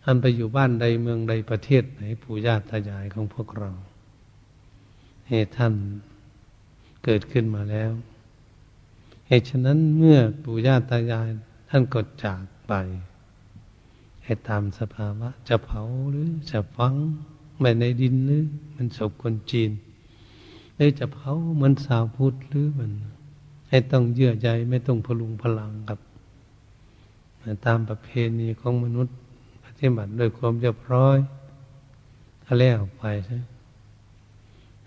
[0.04, 3.72] ท่านไปอยู่บ้านใดเมืองใดประเทศไหนปู่ย่าตายายของพวกเรา
[5.28, 5.74] ให้ท่าน
[7.04, 7.92] เกิดขึ้นมาแล้ว
[9.28, 11.30] เหตุฉะนั้นเมื่อปู่ย่าตายาย
[11.70, 12.74] ท่านก็จากไป
[14.24, 16.96] ให้ตามสภาวะ จะเผาหรือจะฝัง
[17.60, 18.44] ไว้ในดินหรือ
[18.76, 19.72] มันศพคนจีน
[20.78, 22.92] หรือจะเผาเหมือนสาวพุทธหรือมัน
[23.70, 26.00] ให้ต้องเยื่อใยไม่ต้องพลุงพลังกับ
[27.66, 28.10] ตามประเพ
[28.40, 29.16] ณีของมนุษย์
[29.64, 31.18] ปฏิบัติด้วยความเรียบร้อย
[32.46, 33.38] ก็แล้วไปใช่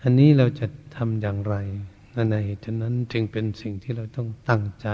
[0.03, 1.55] อันนี้เราจะทำอย่างไร
[2.15, 4.89] นั่นในเหตุนั้นจึงเป็นสิ่งที่เราต้องตั้งใจ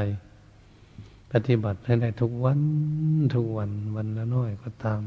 [1.33, 2.61] ปฏิบัติให้ได้ทุกวัน
[3.35, 5.01] ทุกวันวันละน้อยก็ตาม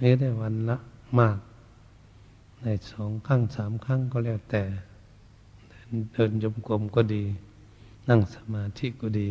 [0.00, 0.76] นี่ได้วันละ
[1.18, 1.38] มาก
[2.62, 4.62] ในสองครั้งสามครั้งก็แล้วแต่
[6.12, 7.24] เดินยมกลมก็ดี
[8.08, 9.30] นั่งสมาธิก็ดี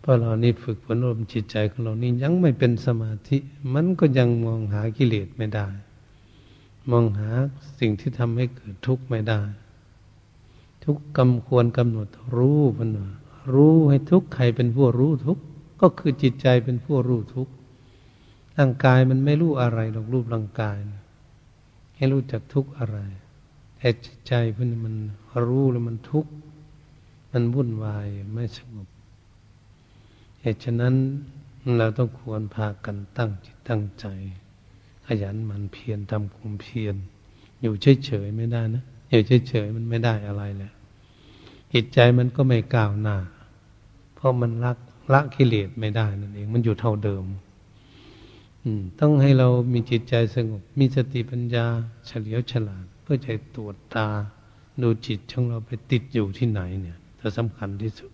[0.00, 3.38] เพราะเรานี่ฝึกฝนอบรมจิตใจของเรานี่ยังไม่เป็นสมาธิ
[3.74, 5.66] มันก็ยังมองหากิเลสไม่ได้
[6.90, 7.30] มองหา
[7.78, 9.40] สิ่งที่ทำให้เกิดทุกข์ไม่ได้
[10.84, 12.90] ทุกกำควรกำหนดรู้มัน
[13.54, 15.38] รู้ให้ทุกใครเป็นผู้รู้ทุก
[15.80, 17.48] ก็คือจิตใจเป็นผู้รู้ทุก
[18.58, 20.78] ร่างกายมันไม่รู้อะไรหรอกรูปร่างกาย
[21.96, 22.98] ให้รู้จักทุกอะไร
[23.78, 24.94] แต่จิตใจพวกนี้มัน
[25.46, 26.32] รู้แล้วมันทุกข์
[27.32, 28.88] มันวุ่นวายไม่สงบ
[30.40, 30.94] เหตุฉะนั้น
[31.78, 34.06] เราต้องควรพากันตั้งจิตตั้งใจ
[35.06, 36.96] ขยันหมั่นเพียรทำความเพียร
[37.62, 40.72] อยู่เฉยๆไม่ได้นะอยู่เฉยๆมันไม่ได้อะไรเลย
[41.72, 43.16] จิตใจมันก็ไม่ก้าวหน้า
[44.14, 44.72] เพราะมันละ
[45.12, 47.24] ละกิเลสไม่ได้นั่นเอง มันอยู่เท่าเดิม
[48.64, 51.66] อืม ต้องให้เรามีจิตใจสงบ มีสติปัญญา
[52.06, 54.08] เฉลียวฉลาด เพื่อใจตรวจตา
[54.82, 58.10] ดูจิตของเราไปติดอยู่ที่ไหนเนี่ยจะสำคัญที่สุด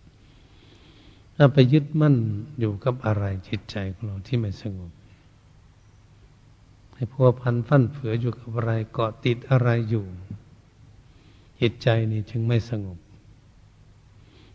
[1.36, 2.16] ถ้าไปยึดมั่น
[2.60, 4.92] อยู่กับอะไรจิตใจของเราที่ไม่สงบ
[6.94, 10.06] ให้พัวพันฟั่นเฟืออยู่กับอะไรเกาะติดอะไรอยู่
[11.60, 12.98] จิตใจนี่จึงไม่สงบ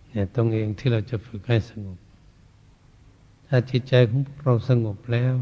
[0.10, 1.98] เนี่ยตรงเองที่เราจะฝึกให้สงบ
[3.48, 5.36] ถ้าจิตใจของเราสงบแล้ว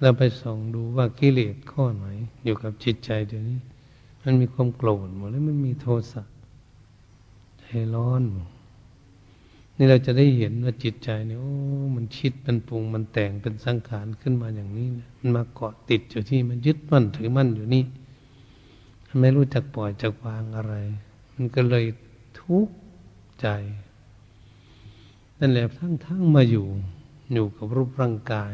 [0.00, 2.06] เราไปส่องดูว่ากิเลสข้อไหน
[2.44, 3.58] อยู่กับจิตใจเดี๋ยวนี้
[4.28, 6.22] มันมีความโกรธหมดแล้วมันมีโทสะ
[7.60, 8.22] ใจร้อน
[9.76, 11.54] นี่เราจะได้เห็นว่าจิตใจเนี่ยโอ้
[11.96, 17.84] มันคิดมันปรุงมันแต่งเป็นสังขารขึ้นมาอย่างนี้นะมันมาเกาะติดอยู่ที่มันยึดมั่นถือมั่นอยู่นี่
[19.20, 20.74] ไม่รู้จักปล่อยจักวางอะไร
[21.34, 21.84] มันก็เลย
[22.40, 22.74] ทุกข์
[23.40, 23.46] ใจ
[25.40, 26.66] นั่นแหละทั้งทั้งมาอยู่
[27.32, 28.52] อยู่กับรูปร่างกาย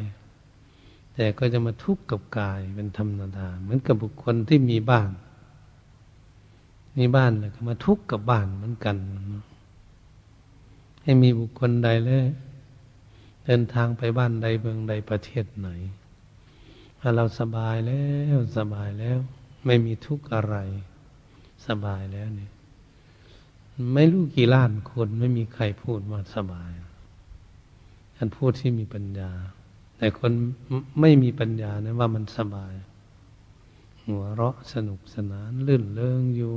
[1.15, 5.11] แต่ก็จะมาทุกข์กับกายเป็นธรรมดาเหมือนกับบุคคลที่มีบ้าน
[6.99, 8.97] มีบ้านแล้วก็มาทุกข์กับบ้านเหมือนกัน
[11.03, 12.27] ให้มีบุคคลใดเลย
[13.45, 15.69] เดินทางไปบ้านใดเมืองใดประเทศไหน
[17.01, 19.19] ถ้าเราสบายแล้วสบายแล้ว
[19.67, 20.57] ไม่มีทุกข์อะไร
[21.67, 22.53] สบายแล้วเนี่ย
[23.95, 26.73] ไม่รู้กี่ล้านคนไม่มีใครพูดว่าสบาย
[28.17, 29.31] ท่านพูดที่มีปัญญา
[29.99, 30.33] แต่คน
[31.01, 32.75] ไม่มีปัญญานะว่ามันสบาย
[34.07, 36.53] หัวเราะสนุกสนานลื่นเลิงอยู่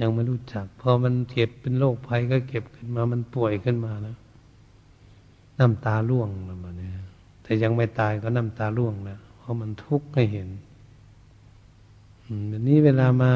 [0.00, 4.16] ยังไม่รู้จัก พอมันเก็บเป็นโรคภัยก็เก็บขึ้นมา มันป่วยขึ้นมาแล้ว
[5.58, 6.92] น้ำตาล่วงแล้วมาเนี่ย
[7.42, 10.48] แต่ยังไม่ตายก็น้ำตาล่วงแล้วเพราะมันทุกข์ให้เห็น
[12.48, 13.32] แบบนี้เวลามา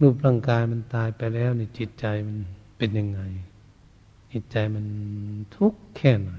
[0.00, 2.36] รูปร่างกายมันตายไปแล้วในจิตใจมัน
[2.78, 3.20] เป็นยังไง
[4.32, 4.84] จิตใจมัน
[5.56, 6.32] ทุกข์แค่ไหน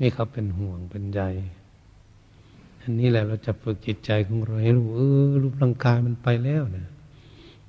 [0.00, 1.20] นี่เขาเป็นห่วงเป็นใย
[2.88, 6.88] อันนี้แหละเราจะฝึกจิตใจของเราให้รู้เออรูปร่างกายมันไปแล้วเนี่ย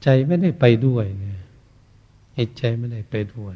[0.03, 3.56] ใจไม่ได้ไปด้วยเนี่ยใจไม่ได้ไปด้วย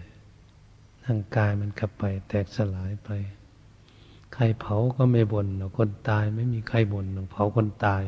[1.05, 3.09] ร่างกายมันกลับไป แตกสลายไป
[4.33, 5.47] ใครเผาก็ไม่บน่น
[5.77, 8.03] คนตายไม่มีใครบ่นเผาคนตาย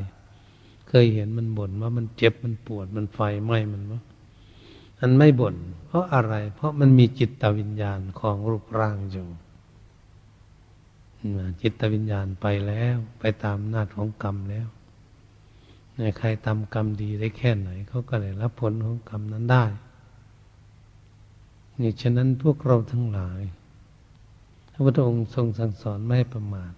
[0.88, 4.02] เคยเห็นมันบ่นว่ามันเจ็บมันปวดมันไฟไหม้มันวะ
[5.00, 5.56] มันไม่บน่น
[5.88, 9.28] เพราะอะไร เพราะมันมีจิตวิญญาณของรูปร่างอยู่
[11.62, 14.68] จิตวิญญาณไปแล้ว ไปตามนาจของกรรมแล้ว
[16.18, 19.66] ใครทำกรรมดีได้แค่ไหนเขาก็เลยรับผลของกรรมนั้นได้
[21.82, 23.42] นี่ฉะนั้นพวกเราทั้งหลาย
[24.72, 26.74] พระพุทธองค์ทรงสั่งสอนไม่ให้ประมาท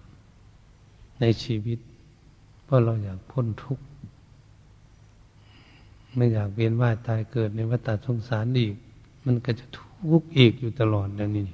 [1.20, 1.78] ในชีวิต
[2.64, 3.84] เพราะเราอยากพ้นทุกข์
[6.16, 8.74] ไม่อยากเวียนว่ายตายเกิดในวัฏสงสารอีก
[9.24, 11.46] มันก็จะทุกข์อีกอยู่ตลอดอย่างนี้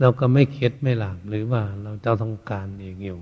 [0.00, 3.20] เราก็ไม่เข็ดไม่หลับหรือว่าเราจะต้องการเอีกอยู่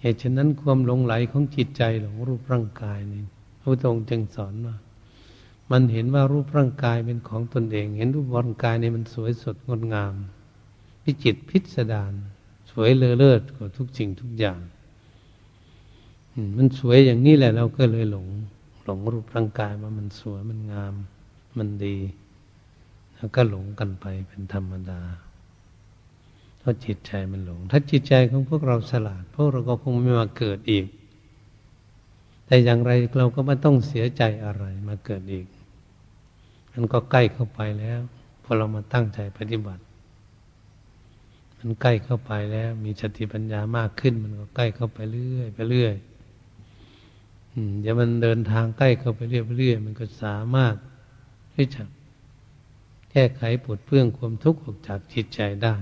[0.00, 3.22] เหตุฉะนั้นความหลงไหลของจิตใจหลงรูปร่างกายนี่
[3.60, 4.76] พระพุทธองค์จึงสอนว่า
[5.70, 10.14] มันเห็นว่ารูปร่างกายเป็นของตนเอง เห็นรูปร่างกายนี่มันสวยสดงดงาม
[11.02, 12.12] พิจิตพิสดาร
[12.70, 14.60] สวยเลอเลิศกว่าทุกสิ่งทุกอย่าง
[16.56, 18.26] มันสวยอย่างนี้แหละ เราก็เลยหลง
[18.84, 20.94] หลงรูปร่างกายว่ามันสวยมันงาม
[21.58, 21.96] มันดี
[23.16, 25.00] แล้วก็หลงกันไปเป็นธรรมดา
[26.64, 30.86] เพราะจิตใจมันหลง ถ้าจิตใจของพวกเราฉลาด พวกเราก็คงไม่มาเกิดอีก
[32.46, 35.46] แต่อย่างไรเราก็ไม่ต้องเสียใจอะไรมาเกิดอีก
[36.72, 38.00] มันก็ใกล้เข้าไปแล้ว
[38.44, 39.82] พอเรามาตั้งใจปฏิบัติ
[41.58, 45.94] มันใกล้เข้าไปแล้ว มีสติปัญญามากขึ้น มันก็ใกล้เข้าไปเรื่อยไปเรื่อย
[47.80, 50.74] เดี๋ยวมันเดินทางใกล้เข้าไปเรื่อยไปเรื่อยมันก็สามารถ
[51.54, 51.82] ที่จะ
[53.10, 55.74] แก้ไขปวดเพื่องความทุกข์ออกจากจิตใจได้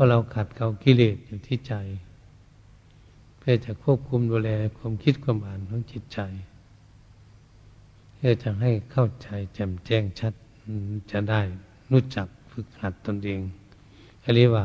[0.00, 1.74] ราะเราขัดเกลากิเลสอยู่ที่ใจ
[3.38, 6.20] เพื่อจะควบคุมดูแลความคิดความอ่านของจิตใจ
[8.16, 10.32] เพื่อจะให้เข้าใจแจ่มแจ้งชัด
[11.10, 11.40] จะได้
[11.92, 13.40] รู้จักฝึกหัดตนเอง
[14.34, 14.64] เรียกว่า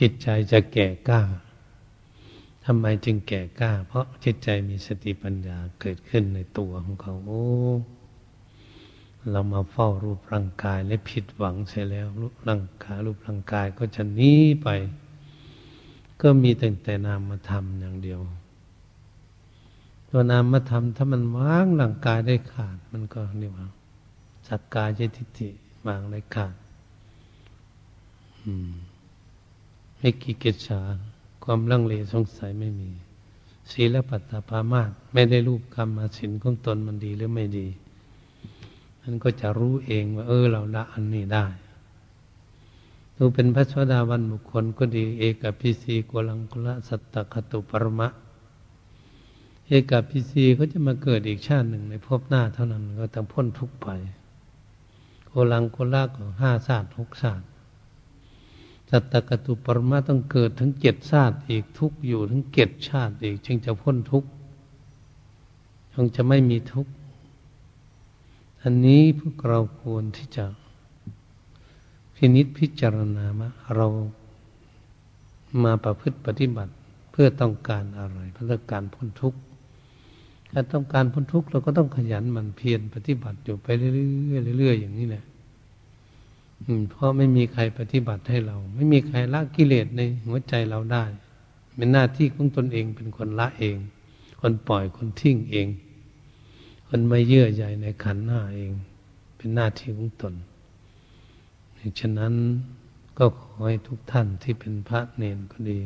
[0.00, 1.20] จิตใจจะแก่กล้า
[2.64, 7.44] ทำไมจึงแก่กล้า เพราะจิตใจมีสติปัญญาเกิดขึ้นในตัวของเขาโอ้
[9.32, 14.68] เรามาเฝ้ารูปร่างกายและผิดหวังเสียแล้ว รูปร่างกายรูปร่างกายก็จะหนีไป
[16.20, 18.20] ก็มีแต่แต่นามธรรมอย่างเดียว
[20.08, 23.68] ตัวนามธรรมถ้ามันวางร่างกายได้ขาด มันก็เรียกว่า
[24.48, 25.48] สักกายเจติติ
[25.86, 26.54] วางได้ขาด
[29.98, 30.80] ไม่กี่เกจา
[31.44, 32.90] ความลังเลสงสัยไม่มี
[33.70, 37.66] ศีลปัตตภามาตไม่ได้รูปกรรมมาสินของตนมันดีหรือไม่ดี
[39.10, 41.46] มันก็จะรู้เองว่า เออ เราละอันนี้ได้
[43.16, 48.08] ดูเป็นพระชวดาวันบุคคลก็ดี เอกพิสีกลังกุละสัตตคตุปรมะ
[49.66, 53.88] เอกพิซีเขาจะมาเกิดอีกชาติหนึ่งในภพหน้าเท่านั้นก็ต้องพ้นทุกข์ไป
[55.28, 57.44] โกลังโกลากของห้าชาติหกชาติ
[58.90, 64.28] สัตตกตุปรมาต้องเกิดถึงเจ็ดชาติอีกทุกอยู่ถึงเจ็ดชาติอีก จึงจะพ้นทุกข์
[65.92, 66.90] จึงจะไม่มีทุกข์
[68.62, 70.44] อันนี้พวกเราควรที่จะ
[72.14, 73.86] พินิษพิจารณามาเรา
[75.64, 76.72] มาประพฤติปฏิบัติ
[77.10, 79.38] เพื่อต้องการอะไรเพื่อต้องการพ้นทุกข์
[80.52, 83.90] ถ้าต้องการพ้นทุกข์เราก็ต้องขยันหมั่นเพียรปฏิบัติอยู่ไปเรื่
[84.52, 85.24] อยๆเรื่อยๆอย่างนี้แหละ
[86.90, 91.04] เพราะไม่มีใครปฏิบัติให้เรา ไม่มีใครละกิเลสในหัวใจเราได้
[91.74, 93.76] เป็นหน้าที่ของตนเองเป็นคนละเอง
[94.40, 95.66] คนปล่อยคนทิ้งเอง
[96.90, 98.72] คนไม่เยื่อใยในขันหน้าเอง
[99.36, 100.34] เป็นหน้าที่ของตน
[102.00, 102.34] ฉะนั้น
[103.18, 105.80] ก็ขอให้ทุกท่านที่เป็นพระเนนก็ดี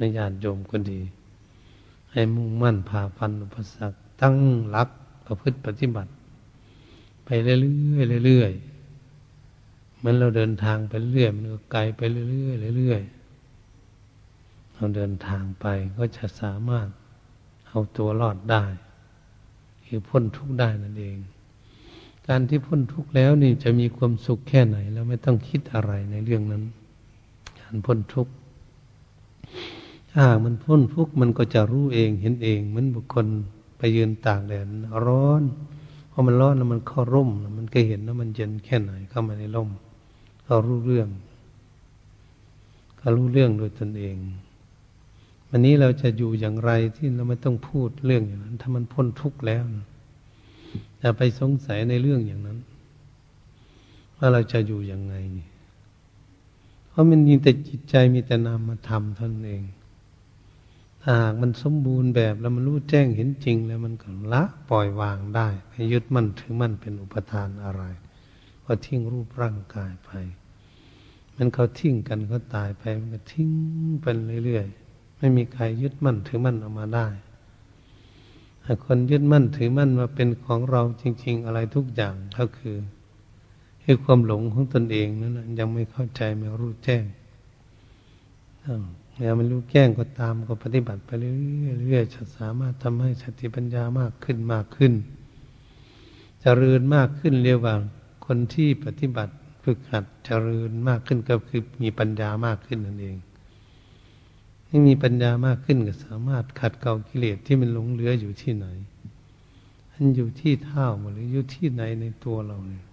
[0.00, 1.00] นญาติโยมก็ดี
[2.12, 4.36] ให้มุ่งมั่นผ่าฟันอุปสรรคตั้ง
[4.74, 4.88] รัก
[5.26, 6.10] ประพฤติปฏิบัติ
[7.24, 7.56] ไปเรื่
[8.18, 15.66] อยๆเรื่อยๆมันเราเดินทางไปเรื่อยมันก็ไกลไปเรื่อยๆเรื่อยๆเราเดินทางไป
[15.98, 16.88] ก็จะสามารถ
[17.68, 18.64] เอาตัวรอดได้
[19.94, 21.16] คือพ้นทุกข์ได้นั่นเอง
[22.28, 26.62] การที่พ้นทุกข์แล้วนี่จะมีความสุขแค่ไหน แล้วไม่ต้องคิดอะไรในเรื่องนั้น
[27.60, 28.32] การพ้นทุกข์
[30.12, 33.26] ถ้ามันพ้นทุกข์มันก็จะรู้เองเห็นเองเหมือนบุคคล
[33.78, 34.66] ไปยืนตากแดด
[35.06, 35.42] ร้อน
[36.10, 39.70] พอมันร้อนแล้วมันเข้าร่ม มันก็เห็นว่ามันเย็นแค่ไหนเข้ามาในร่ม
[40.44, 41.08] เขารู้เรื่อง
[42.98, 44.16] เขารู้เรื่องโดยตนเอง
[45.54, 49.62] วันนี้เราจะอยู่อย่างไรที่เราไม่ต้องพูดเรื่องอย่างนั้น ถ้ามันพ้นทุกข์แล้ว
[50.98, 52.58] อย่าไปสงสัยในเรื่องอย่างนั้น
[54.16, 55.14] ว่าเราจะอยู่อย่างไง
[56.88, 59.64] เพราะมันมีแต่จิตใจมีแต่นามธรรมท่านเอง
[61.02, 67.82] ถ้าหากมันสมบูรณ์แบบแล้วมันรู้แจ้งเห็นจริง แล้วมันก็ละปล่อยวางได้ไม่ยึดมั่นถือมั่นเป็นอุปทานอะไร
[68.66, 70.10] ก็ทิ้งรูปร่างกายไป
[71.36, 73.50] มันเขาทิ้งกันเขาตายไปมันก็ทิ้ง
[74.00, 74.06] ไป
[74.44, 74.81] เรื่อยๆ
[75.22, 77.06] ไม่มีใครยึดมั่นถือมั่นออกมาได้
[78.84, 82.76] คนยึดมั่นถือมั่นมาเป็นของเราจริง ๆ อะไรทุกอย่างก็คือ
[83.82, 87.04] คือความหลงของตนเองนั้นยังไม่เข้าใจไม่รู้แจ้ง
[89.18, 95.06] แล้วมันรู้แจ้งก็ตามก็ปฏิบัติไปเรื่อยๆจะสามารถทำให้สติปัญญามากขึ้นมากขึ้นจ
[96.42, 97.74] เจริญมากขึ้นเรียกว่า
[98.26, 103.16] คนที่ปฏิบัติฝึกหัดเจริญมากขึ้นก็คือมีปัญญามากขึ้นนั่นเอง
[104.74, 108.66] ที่มีปัญญามากขึ้นก็สามารถขัดเกลากิเลสที่มันหลงเหลืออยู่ที่ไหน
[109.92, 112.84] มันอยู่ที่เท้าหรืออยู่ที่ไหนในตัวเราเนี่ย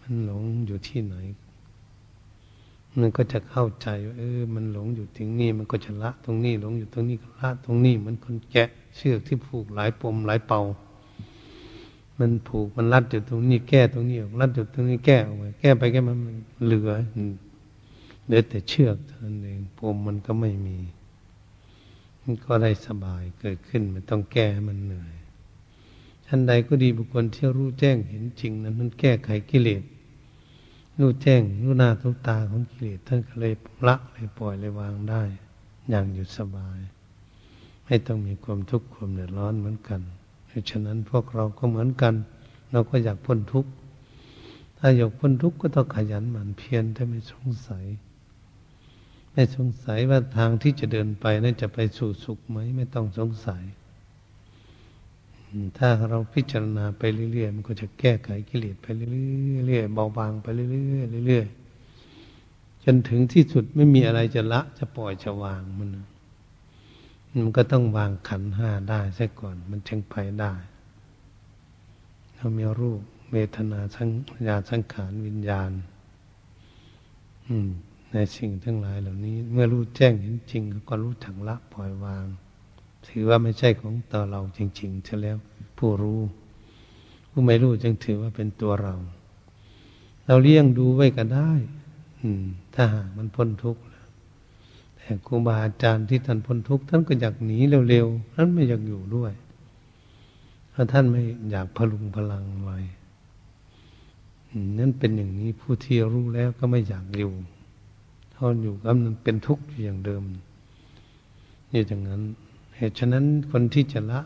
[0.00, 1.14] มันหลงอยู่ที่ไหน
[2.98, 10.62] มันก็จะเข้าใจว่าเออ มันหลงอยู่ตรงนี้ มันก็จะละตรงนี้ หลงอยู่ตรงนี้ก็ละตรงนี้มันคนแกะเชือกที่ผูกหลายปมหลายเป่า
[12.18, 16.16] มันผูกมันรัดอยู่ตรงนี้แก้ตรงนี้ออกรัดอยู่ตรงนี้แก้ออกไปแก้ไปแก้มัน
[16.66, 16.90] เหลือ
[18.26, 20.78] เหลือแต่เชือกเท่านั้นเองปมมันก็ไม่มี
[22.22, 25.14] มันก็ได้สบายเกิดขึ้นมันต้องแก้มันเหนื่อย
[26.26, 29.82] ท่านใดก็ดีบุคคลที่รู้แจ้งเห็นจริงนั้นมันแก้ไขกิเลส
[30.98, 33.54] รู้แจ้งรู้หน้าทุกตาของกิเลสท่านก็เลย
[33.86, 35.22] ละเลยปล่อยเลยวางได้
[35.88, 36.78] อย่างอยู่สบาย
[37.84, 40.00] ไม่ต้องมีความทุกข์ความเดือดร้อนเหมือนกัน
[40.46, 42.14] เพราะฉะนั้นพวกเราก็เหมือนกัน
[42.72, 43.70] เราก็อยากพ้นทุกข์
[44.78, 47.84] ถ้าอยากพ้นทุกข์ก็ต้องขยันหมั่นเพียรถ้าไม่สงสัย
[49.36, 53.62] ไม่สงสัยว่าทางที่จะเดินไปนั้นจะไปสู่สุขไหม ไม่ต้องสงสัย
[55.78, 65.90] ถ้าเราพิจารณาไปเรื่อยๆมันก็จะแก้ไขกิเลสไปเรื่อยๆเบาบางไปเรื่อยๆเรื่อยๆจนถึงที่สุดไม่มีอะไรจะละจะปล่อยจะวางมัน
[67.42, 70.52] มันก็ต้องวางขันห้าได้ซะก่อน มันจึงไปได้
[72.34, 73.00] เรามีรูป
[73.32, 74.08] เวทนาสัญ
[74.46, 75.70] ญาสังขารวิญญาณ
[77.48, 77.68] อืม
[78.16, 82.26] ในสิ่งทั้งหลายเหล่านี้ เมื่อรู้แจ้งเห็นจริง ก็รู้ถังละปล่อยวาง
[83.06, 85.36] ถือว่าไม่ใช่ของตัวเราจริงๆใช่แล้ว
[85.78, 86.20] ผู้รู้
[87.30, 88.94] ผู้ไม่รู้จึงถือว่าเป็นตัวเรา
[90.26, 91.50] เราเลี้ยงดูไว้ก็ได้
[92.20, 92.44] อืม
[92.74, 93.82] ถ้าหากมันพ้นทุกข์
[94.96, 97.58] แต่ครูบาอาจารย์ที่ท่านพ้นทุกข์ท่านก็อยากหนี
[97.88, 99.32] เร็วๆท่านไม่อยากอยู่ด้วย
[100.70, 102.78] เพราะท่านไม่อยากพลุงพลังไว้
[104.78, 107.32] นั่นเป็นอย่างนี้ผู้ที่รู้แล้วก็ไม่อยากอยู่
[108.36, 110.22] ทนอยู่ก็มันเป็นทุกข์อย่างเดิม
[111.72, 112.22] นี่อย่างนั้น
[112.76, 114.20] เหตุฉะนั้นคนที่จะละ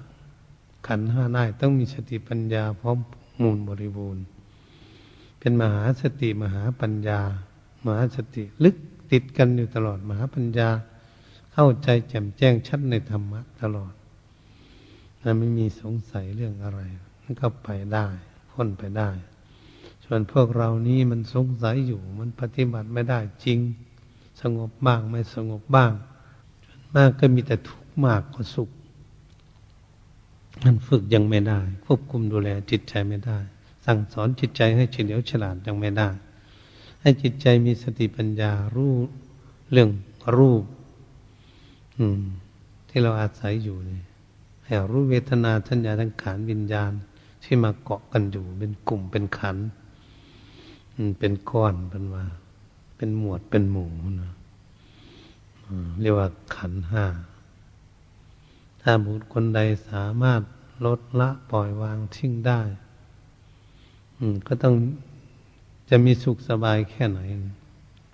[0.86, 2.98] ขันห้าได้ต้องมีสติปัญญาพร้อม
[3.42, 4.24] มูลบริบูรณ์
[5.38, 7.20] เป็นมหาสติมหาปัญญา
[7.84, 8.76] มหาสติลึก
[9.12, 10.68] ติดกันอยู่ตลอดมหาปัญญา
[11.52, 13.92] เข้าใจแจ่มแจ้งชัดในธรรมะตลอด
[15.22, 16.80] นะไม่มีสงสัยเรื่องอะไร
[17.22, 18.06] มันก็ไปได้
[18.50, 19.11] พ้นไปได้
[20.04, 23.58] ส่วนพวกเรานี้มันสงสัยอยู่ มันปฏิบัติไม่ได้จริง
[24.41, 25.93] สงบบ้างไม่สงบบ้าง
[26.95, 28.70] มากก็มีแต่ทุกข์มากกว่าสุข
[30.62, 33.38] มันฝึกยังไม่ได้ ควบคุมดูแลจิตใจไม่ได้
[33.86, 36.09] สั่งสอนจิตใจให้เฉลียวฉลาดยังไม่ได้
[37.01, 38.95] ให้จิตใจมีสติปัญญารู้
[39.70, 39.91] เรื่อง
[40.36, 40.64] รูป
[41.99, 42.22] อืม
[42.88, 44.01] ที่เราอาศัยอยู่นี่
[44.64, 46.93] ให้รู้เวทนาสัญญาทั้งขานวิญญาณ
[47.45, 49.57] ที่มาเกาะกันอยู่ เป็นกลุ่มเป็นขัน
[51.18, 52.24] เป็นก้อนเป็นว่า
[53.03, 53.90] เป็นหมวดเป็นหมู่
[54.22, 54.32] นะ
[56.01, 57.07] เรียกว่าขันห้า
[58.82, 60.40] ถ้าบุคคลใดสามารถ
[60.86, 62.61] ลดละปล่อยวางทิ้งได้
[64.46, 64.74] ก็ต้อง
[65.90, 67.20] จะมีสุขสบายแค่ไหน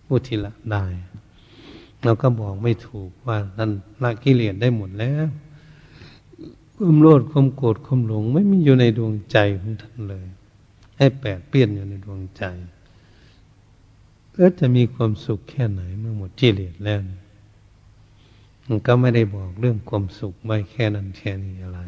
[0.07, 0.85] ผู้ที่ละได้
[2.05, 3.71] เราก็บอกไม่ถูกว่าท่าน
[4.03, 5.27] ละกิเลสได้หมดแล้ว
[6.77, 10.27] ความโลดความโกรธความหลง ไม่มีอยู่ในดวงใจของท่านเลย
[10.99, 12.45] ให้แปดเปลี่ยนอยู่ในดวงใจ
[14.39, 17.01] ก็จะมีความสุขแค่ไหนเมื่อหมดกิเลสแล้ว
[18.67, 21.81] มันก็ไม่ได้บอกเรื่องความสุขไว้แค่นั้นแค่นี้อะไร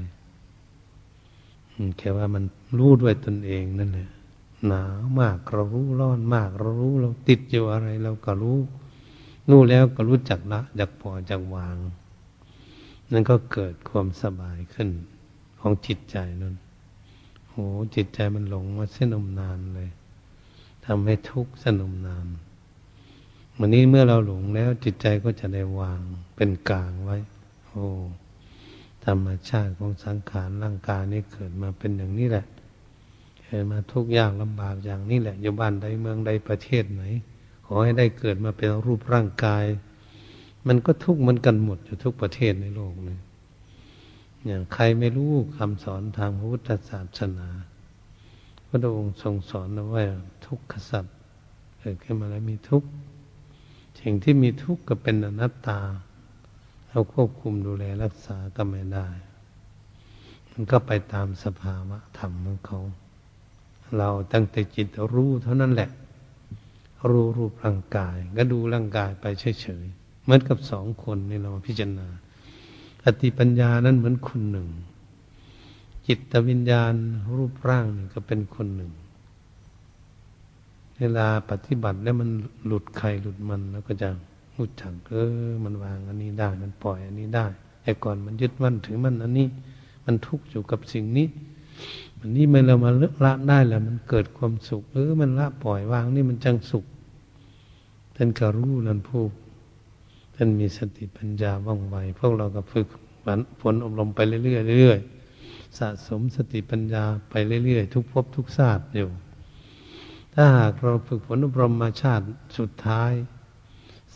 [1.98, 2.44] แค่ว่ามัน
[2.78, 4.10] รู้ด้วยตนเองนั่นแหละ
[4.66, 8.58] หนาวมากเรารู้ร้อนมากเรารู้เราติดอยู่อะไร เราก็รู้
[9.50, 11.76] รู้แล้วก็รู้จักละจักปล่อยจักวาง
[13.12, 14.88] นั่นก็เกิดความสบายขึ้น
[15.60, 16.54] ของจิตใจนั่น
[17.48, 17.54] โห
[17.94, 19.90] จิตใจมันหลงมาเส้นนมนานเลย
[20.90, 22.26] ทำให้ทุกข์สนมนาน
[23.58, 26.00] วันนี้เมื่อเราหลงแล้วจิตใจก็จะได้วาง
[26.36, 27.16] เป็นกลางไว้
[27.68, 27.86] โอ้
[29.04, 32.46] ธรรมชาติของสังขารร่างกายนี้เกิดมาเป็นอย่างนี้แหละ
[33.44, 37.02] เกิดมาทุกข์ยากลำบากอย่างนี้แหละอยู่บ้านใดเมืองใดประเทศไหน
[37.66, 39.64] ขอให้ได้เกิดมาเป็นรูปร่างกาย
[40.66, 43.18] มันก็ทุกข์มันกันหมดอยู่ทุกประเทศในโลกเลย
[44.46, 47.48] อย่างใครไม่รู้คำสอนทางพระพุทธศาสนา
[48.68, 50.02] พระองค์ทรงสอนเอาไว้
[50.48, 51.16] ทุกขสัตว์
[51.80, 52.88] เกิดขึ้นมาแล้วมีทุกข์
[54.00, 55.80] สิ่งที่มีทุกข์ก็เป็นอนัตตา
[56.88, 59.08] เราควบคุมดูแลรักษาก็ไม่ได้
[60.50, 62.80] มันก็ไปตามสภาวะธรรมของเขา
[63.98, 65.90] เราตั้งแต่จิตรู้เท่านั้นแหละ
[67.10, 72.08] รู้รูปร่างกาย ก็ดูร่างกายไปเฉยๆเหมือนกับสองคนนี่เราพิจารณา
[73.04, 74.68] อติปัญญานั้นเหมือนคนหนึ่ง
[76.06, 76.94] จิตวิญญาณ
[77.36, 78.92] รูปร่างนี่ก็เป็นคนหนึ่ง
[80.98, 82.30] เวลาปฏิบัติแล้วมัน
[82.66, 84.08] หลุดใครหลุดมันแล้วก็จะ
[84.56, 85.14] รู้จักเอ
[85.46, 87.46] อมันวางอันนี้ได้มันปล่อยอันนี้ได้
[87.82, 89.46] แต่ก่อนมันยึดมั่นถือมันอันนี้
[90.06, 91.26] มันทุกข์อยู่กับสิ่งนี้
[92.18, 92.90] มันนี่เมื่อเรามา
[93.24, 96.84] ละได้แล้วมันเกิดความสุขเออมันละปล่อยวางนี่มันจังสุข
[98.16, 99.24] ท่านก็รู้นั่นผู้
[100.34, 102.86] ท่านมีสติปัญญาว่องไวพวกเราก็ฝึก
[103.60, 107.34] ฝนอบรมไปเรื่อยๆเรื่อยๆสะสมสติปัญญาไป
[107.64, 109.08] เรื่อยๆทุกภพทุกชาติอยู่
[110.40, 112.24] ถ้าหากเราฝึกฝนอบรมมาชาติ
[112.58, 113.12] สุดท้าย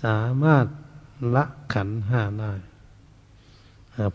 [0.05, 0.67] สามารถ
[1.35, 1.45] ละ
[1.75, 2.53] ขันห้าได้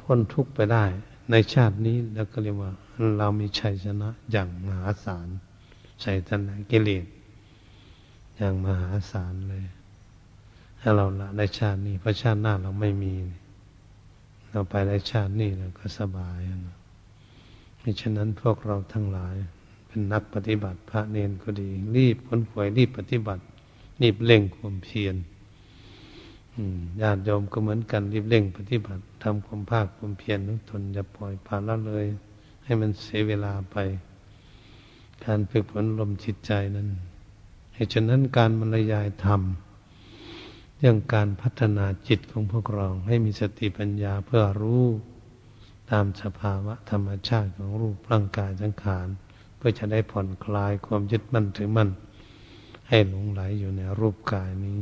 [0.02, 0.86] พ้นทุกข์ไปได้
[1.32, 2.72] ในชาตินี้แล้วก็เรียกว่า
[3.18, 5.28] เรามีชัยชนะอย่างมหาศาล
[6.04, 7.06] ชัยชนะกิเลส
[8.38, 9.66] อย่างมหาศาลเลย
[10.82, 13.14] ถ้าเราละในชาตินี้เพราะชาติหน้าเราไม่มี
[14.52, 16.76] เราไปในชาตินี้เราก็สบายนะ
[18.02, 19.38] ฉะนั้นพวกเราทั้งหลาย
[19.88, 23.44] เป็นนักปฏิบัติพระเนนก็ดี รีบค้นขวยรีบปฏิบัติ
[24.02, 25.16] รีบเร่งความเพียร
[27.02, 32.06] ญาติโยมก็เหมือนกันรีบเร่งปฏิบัติทำความภาคความเพียรทุกทนอย่าปล่อยผ่านละเลย
[32.64, 33.78] ให้มันเสียเวลาไป
[35.26, 36.90] การฝึกฝนลมจิตใจนั้น
[37.74, 39.42] เหตุฉะนั้นการบรรยายธรรม
[40.80, 44.86] เรื่องการพัฒนาจิตของพวกเราให้มีสติปัญญาเพื่อรู้
[45.92, 49.08] ตามสภาวะธรรมชาติของรูปร่างกายสังขาร
[49.58, 51.90] เพื่อจะได้ผ่อนคลายความยึดมั่นถือมั่น
[52.90, 54.80] ให้หลงไหลอยู่ในรูปกายนี้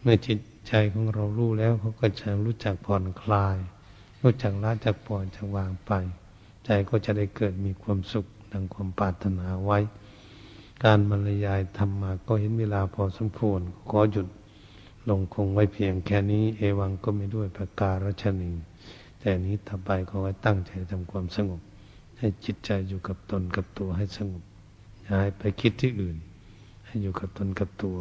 [0.00, 3.56] เมื่อจิตใจของเรารู้แล้วเขาก็จะรู้จักผ่อนคลาย
[4.22, 5.90] รู้จักละจักปล่อยจักวางไป
[6.64, 9.78] ใจก็จะได้เกิดมีความสุขดังความปรารถนาไว้
[10.84, 13.60] การบรรยายธรรมาก็เห็นเวลาพอสมควร
[13.90, 14.26] ขอหยุด
[15.08, 18.52] ลงคงไว้เพียงแค่นี้ เอวังก็ไม่ด้วยประการชนี
[19.20, 21.60] แต่นี้ต่อไปขอให้ตั้งใจทำความสงบ
[22.24, 24.42] ให้จิตใจอยู่กับตนกับตัวให้สงบ
[25.02, 26.16] อย่าให้ไปคิดที่อื่น
[26.86, 27.98] ให้อยู่กับตนกับตัว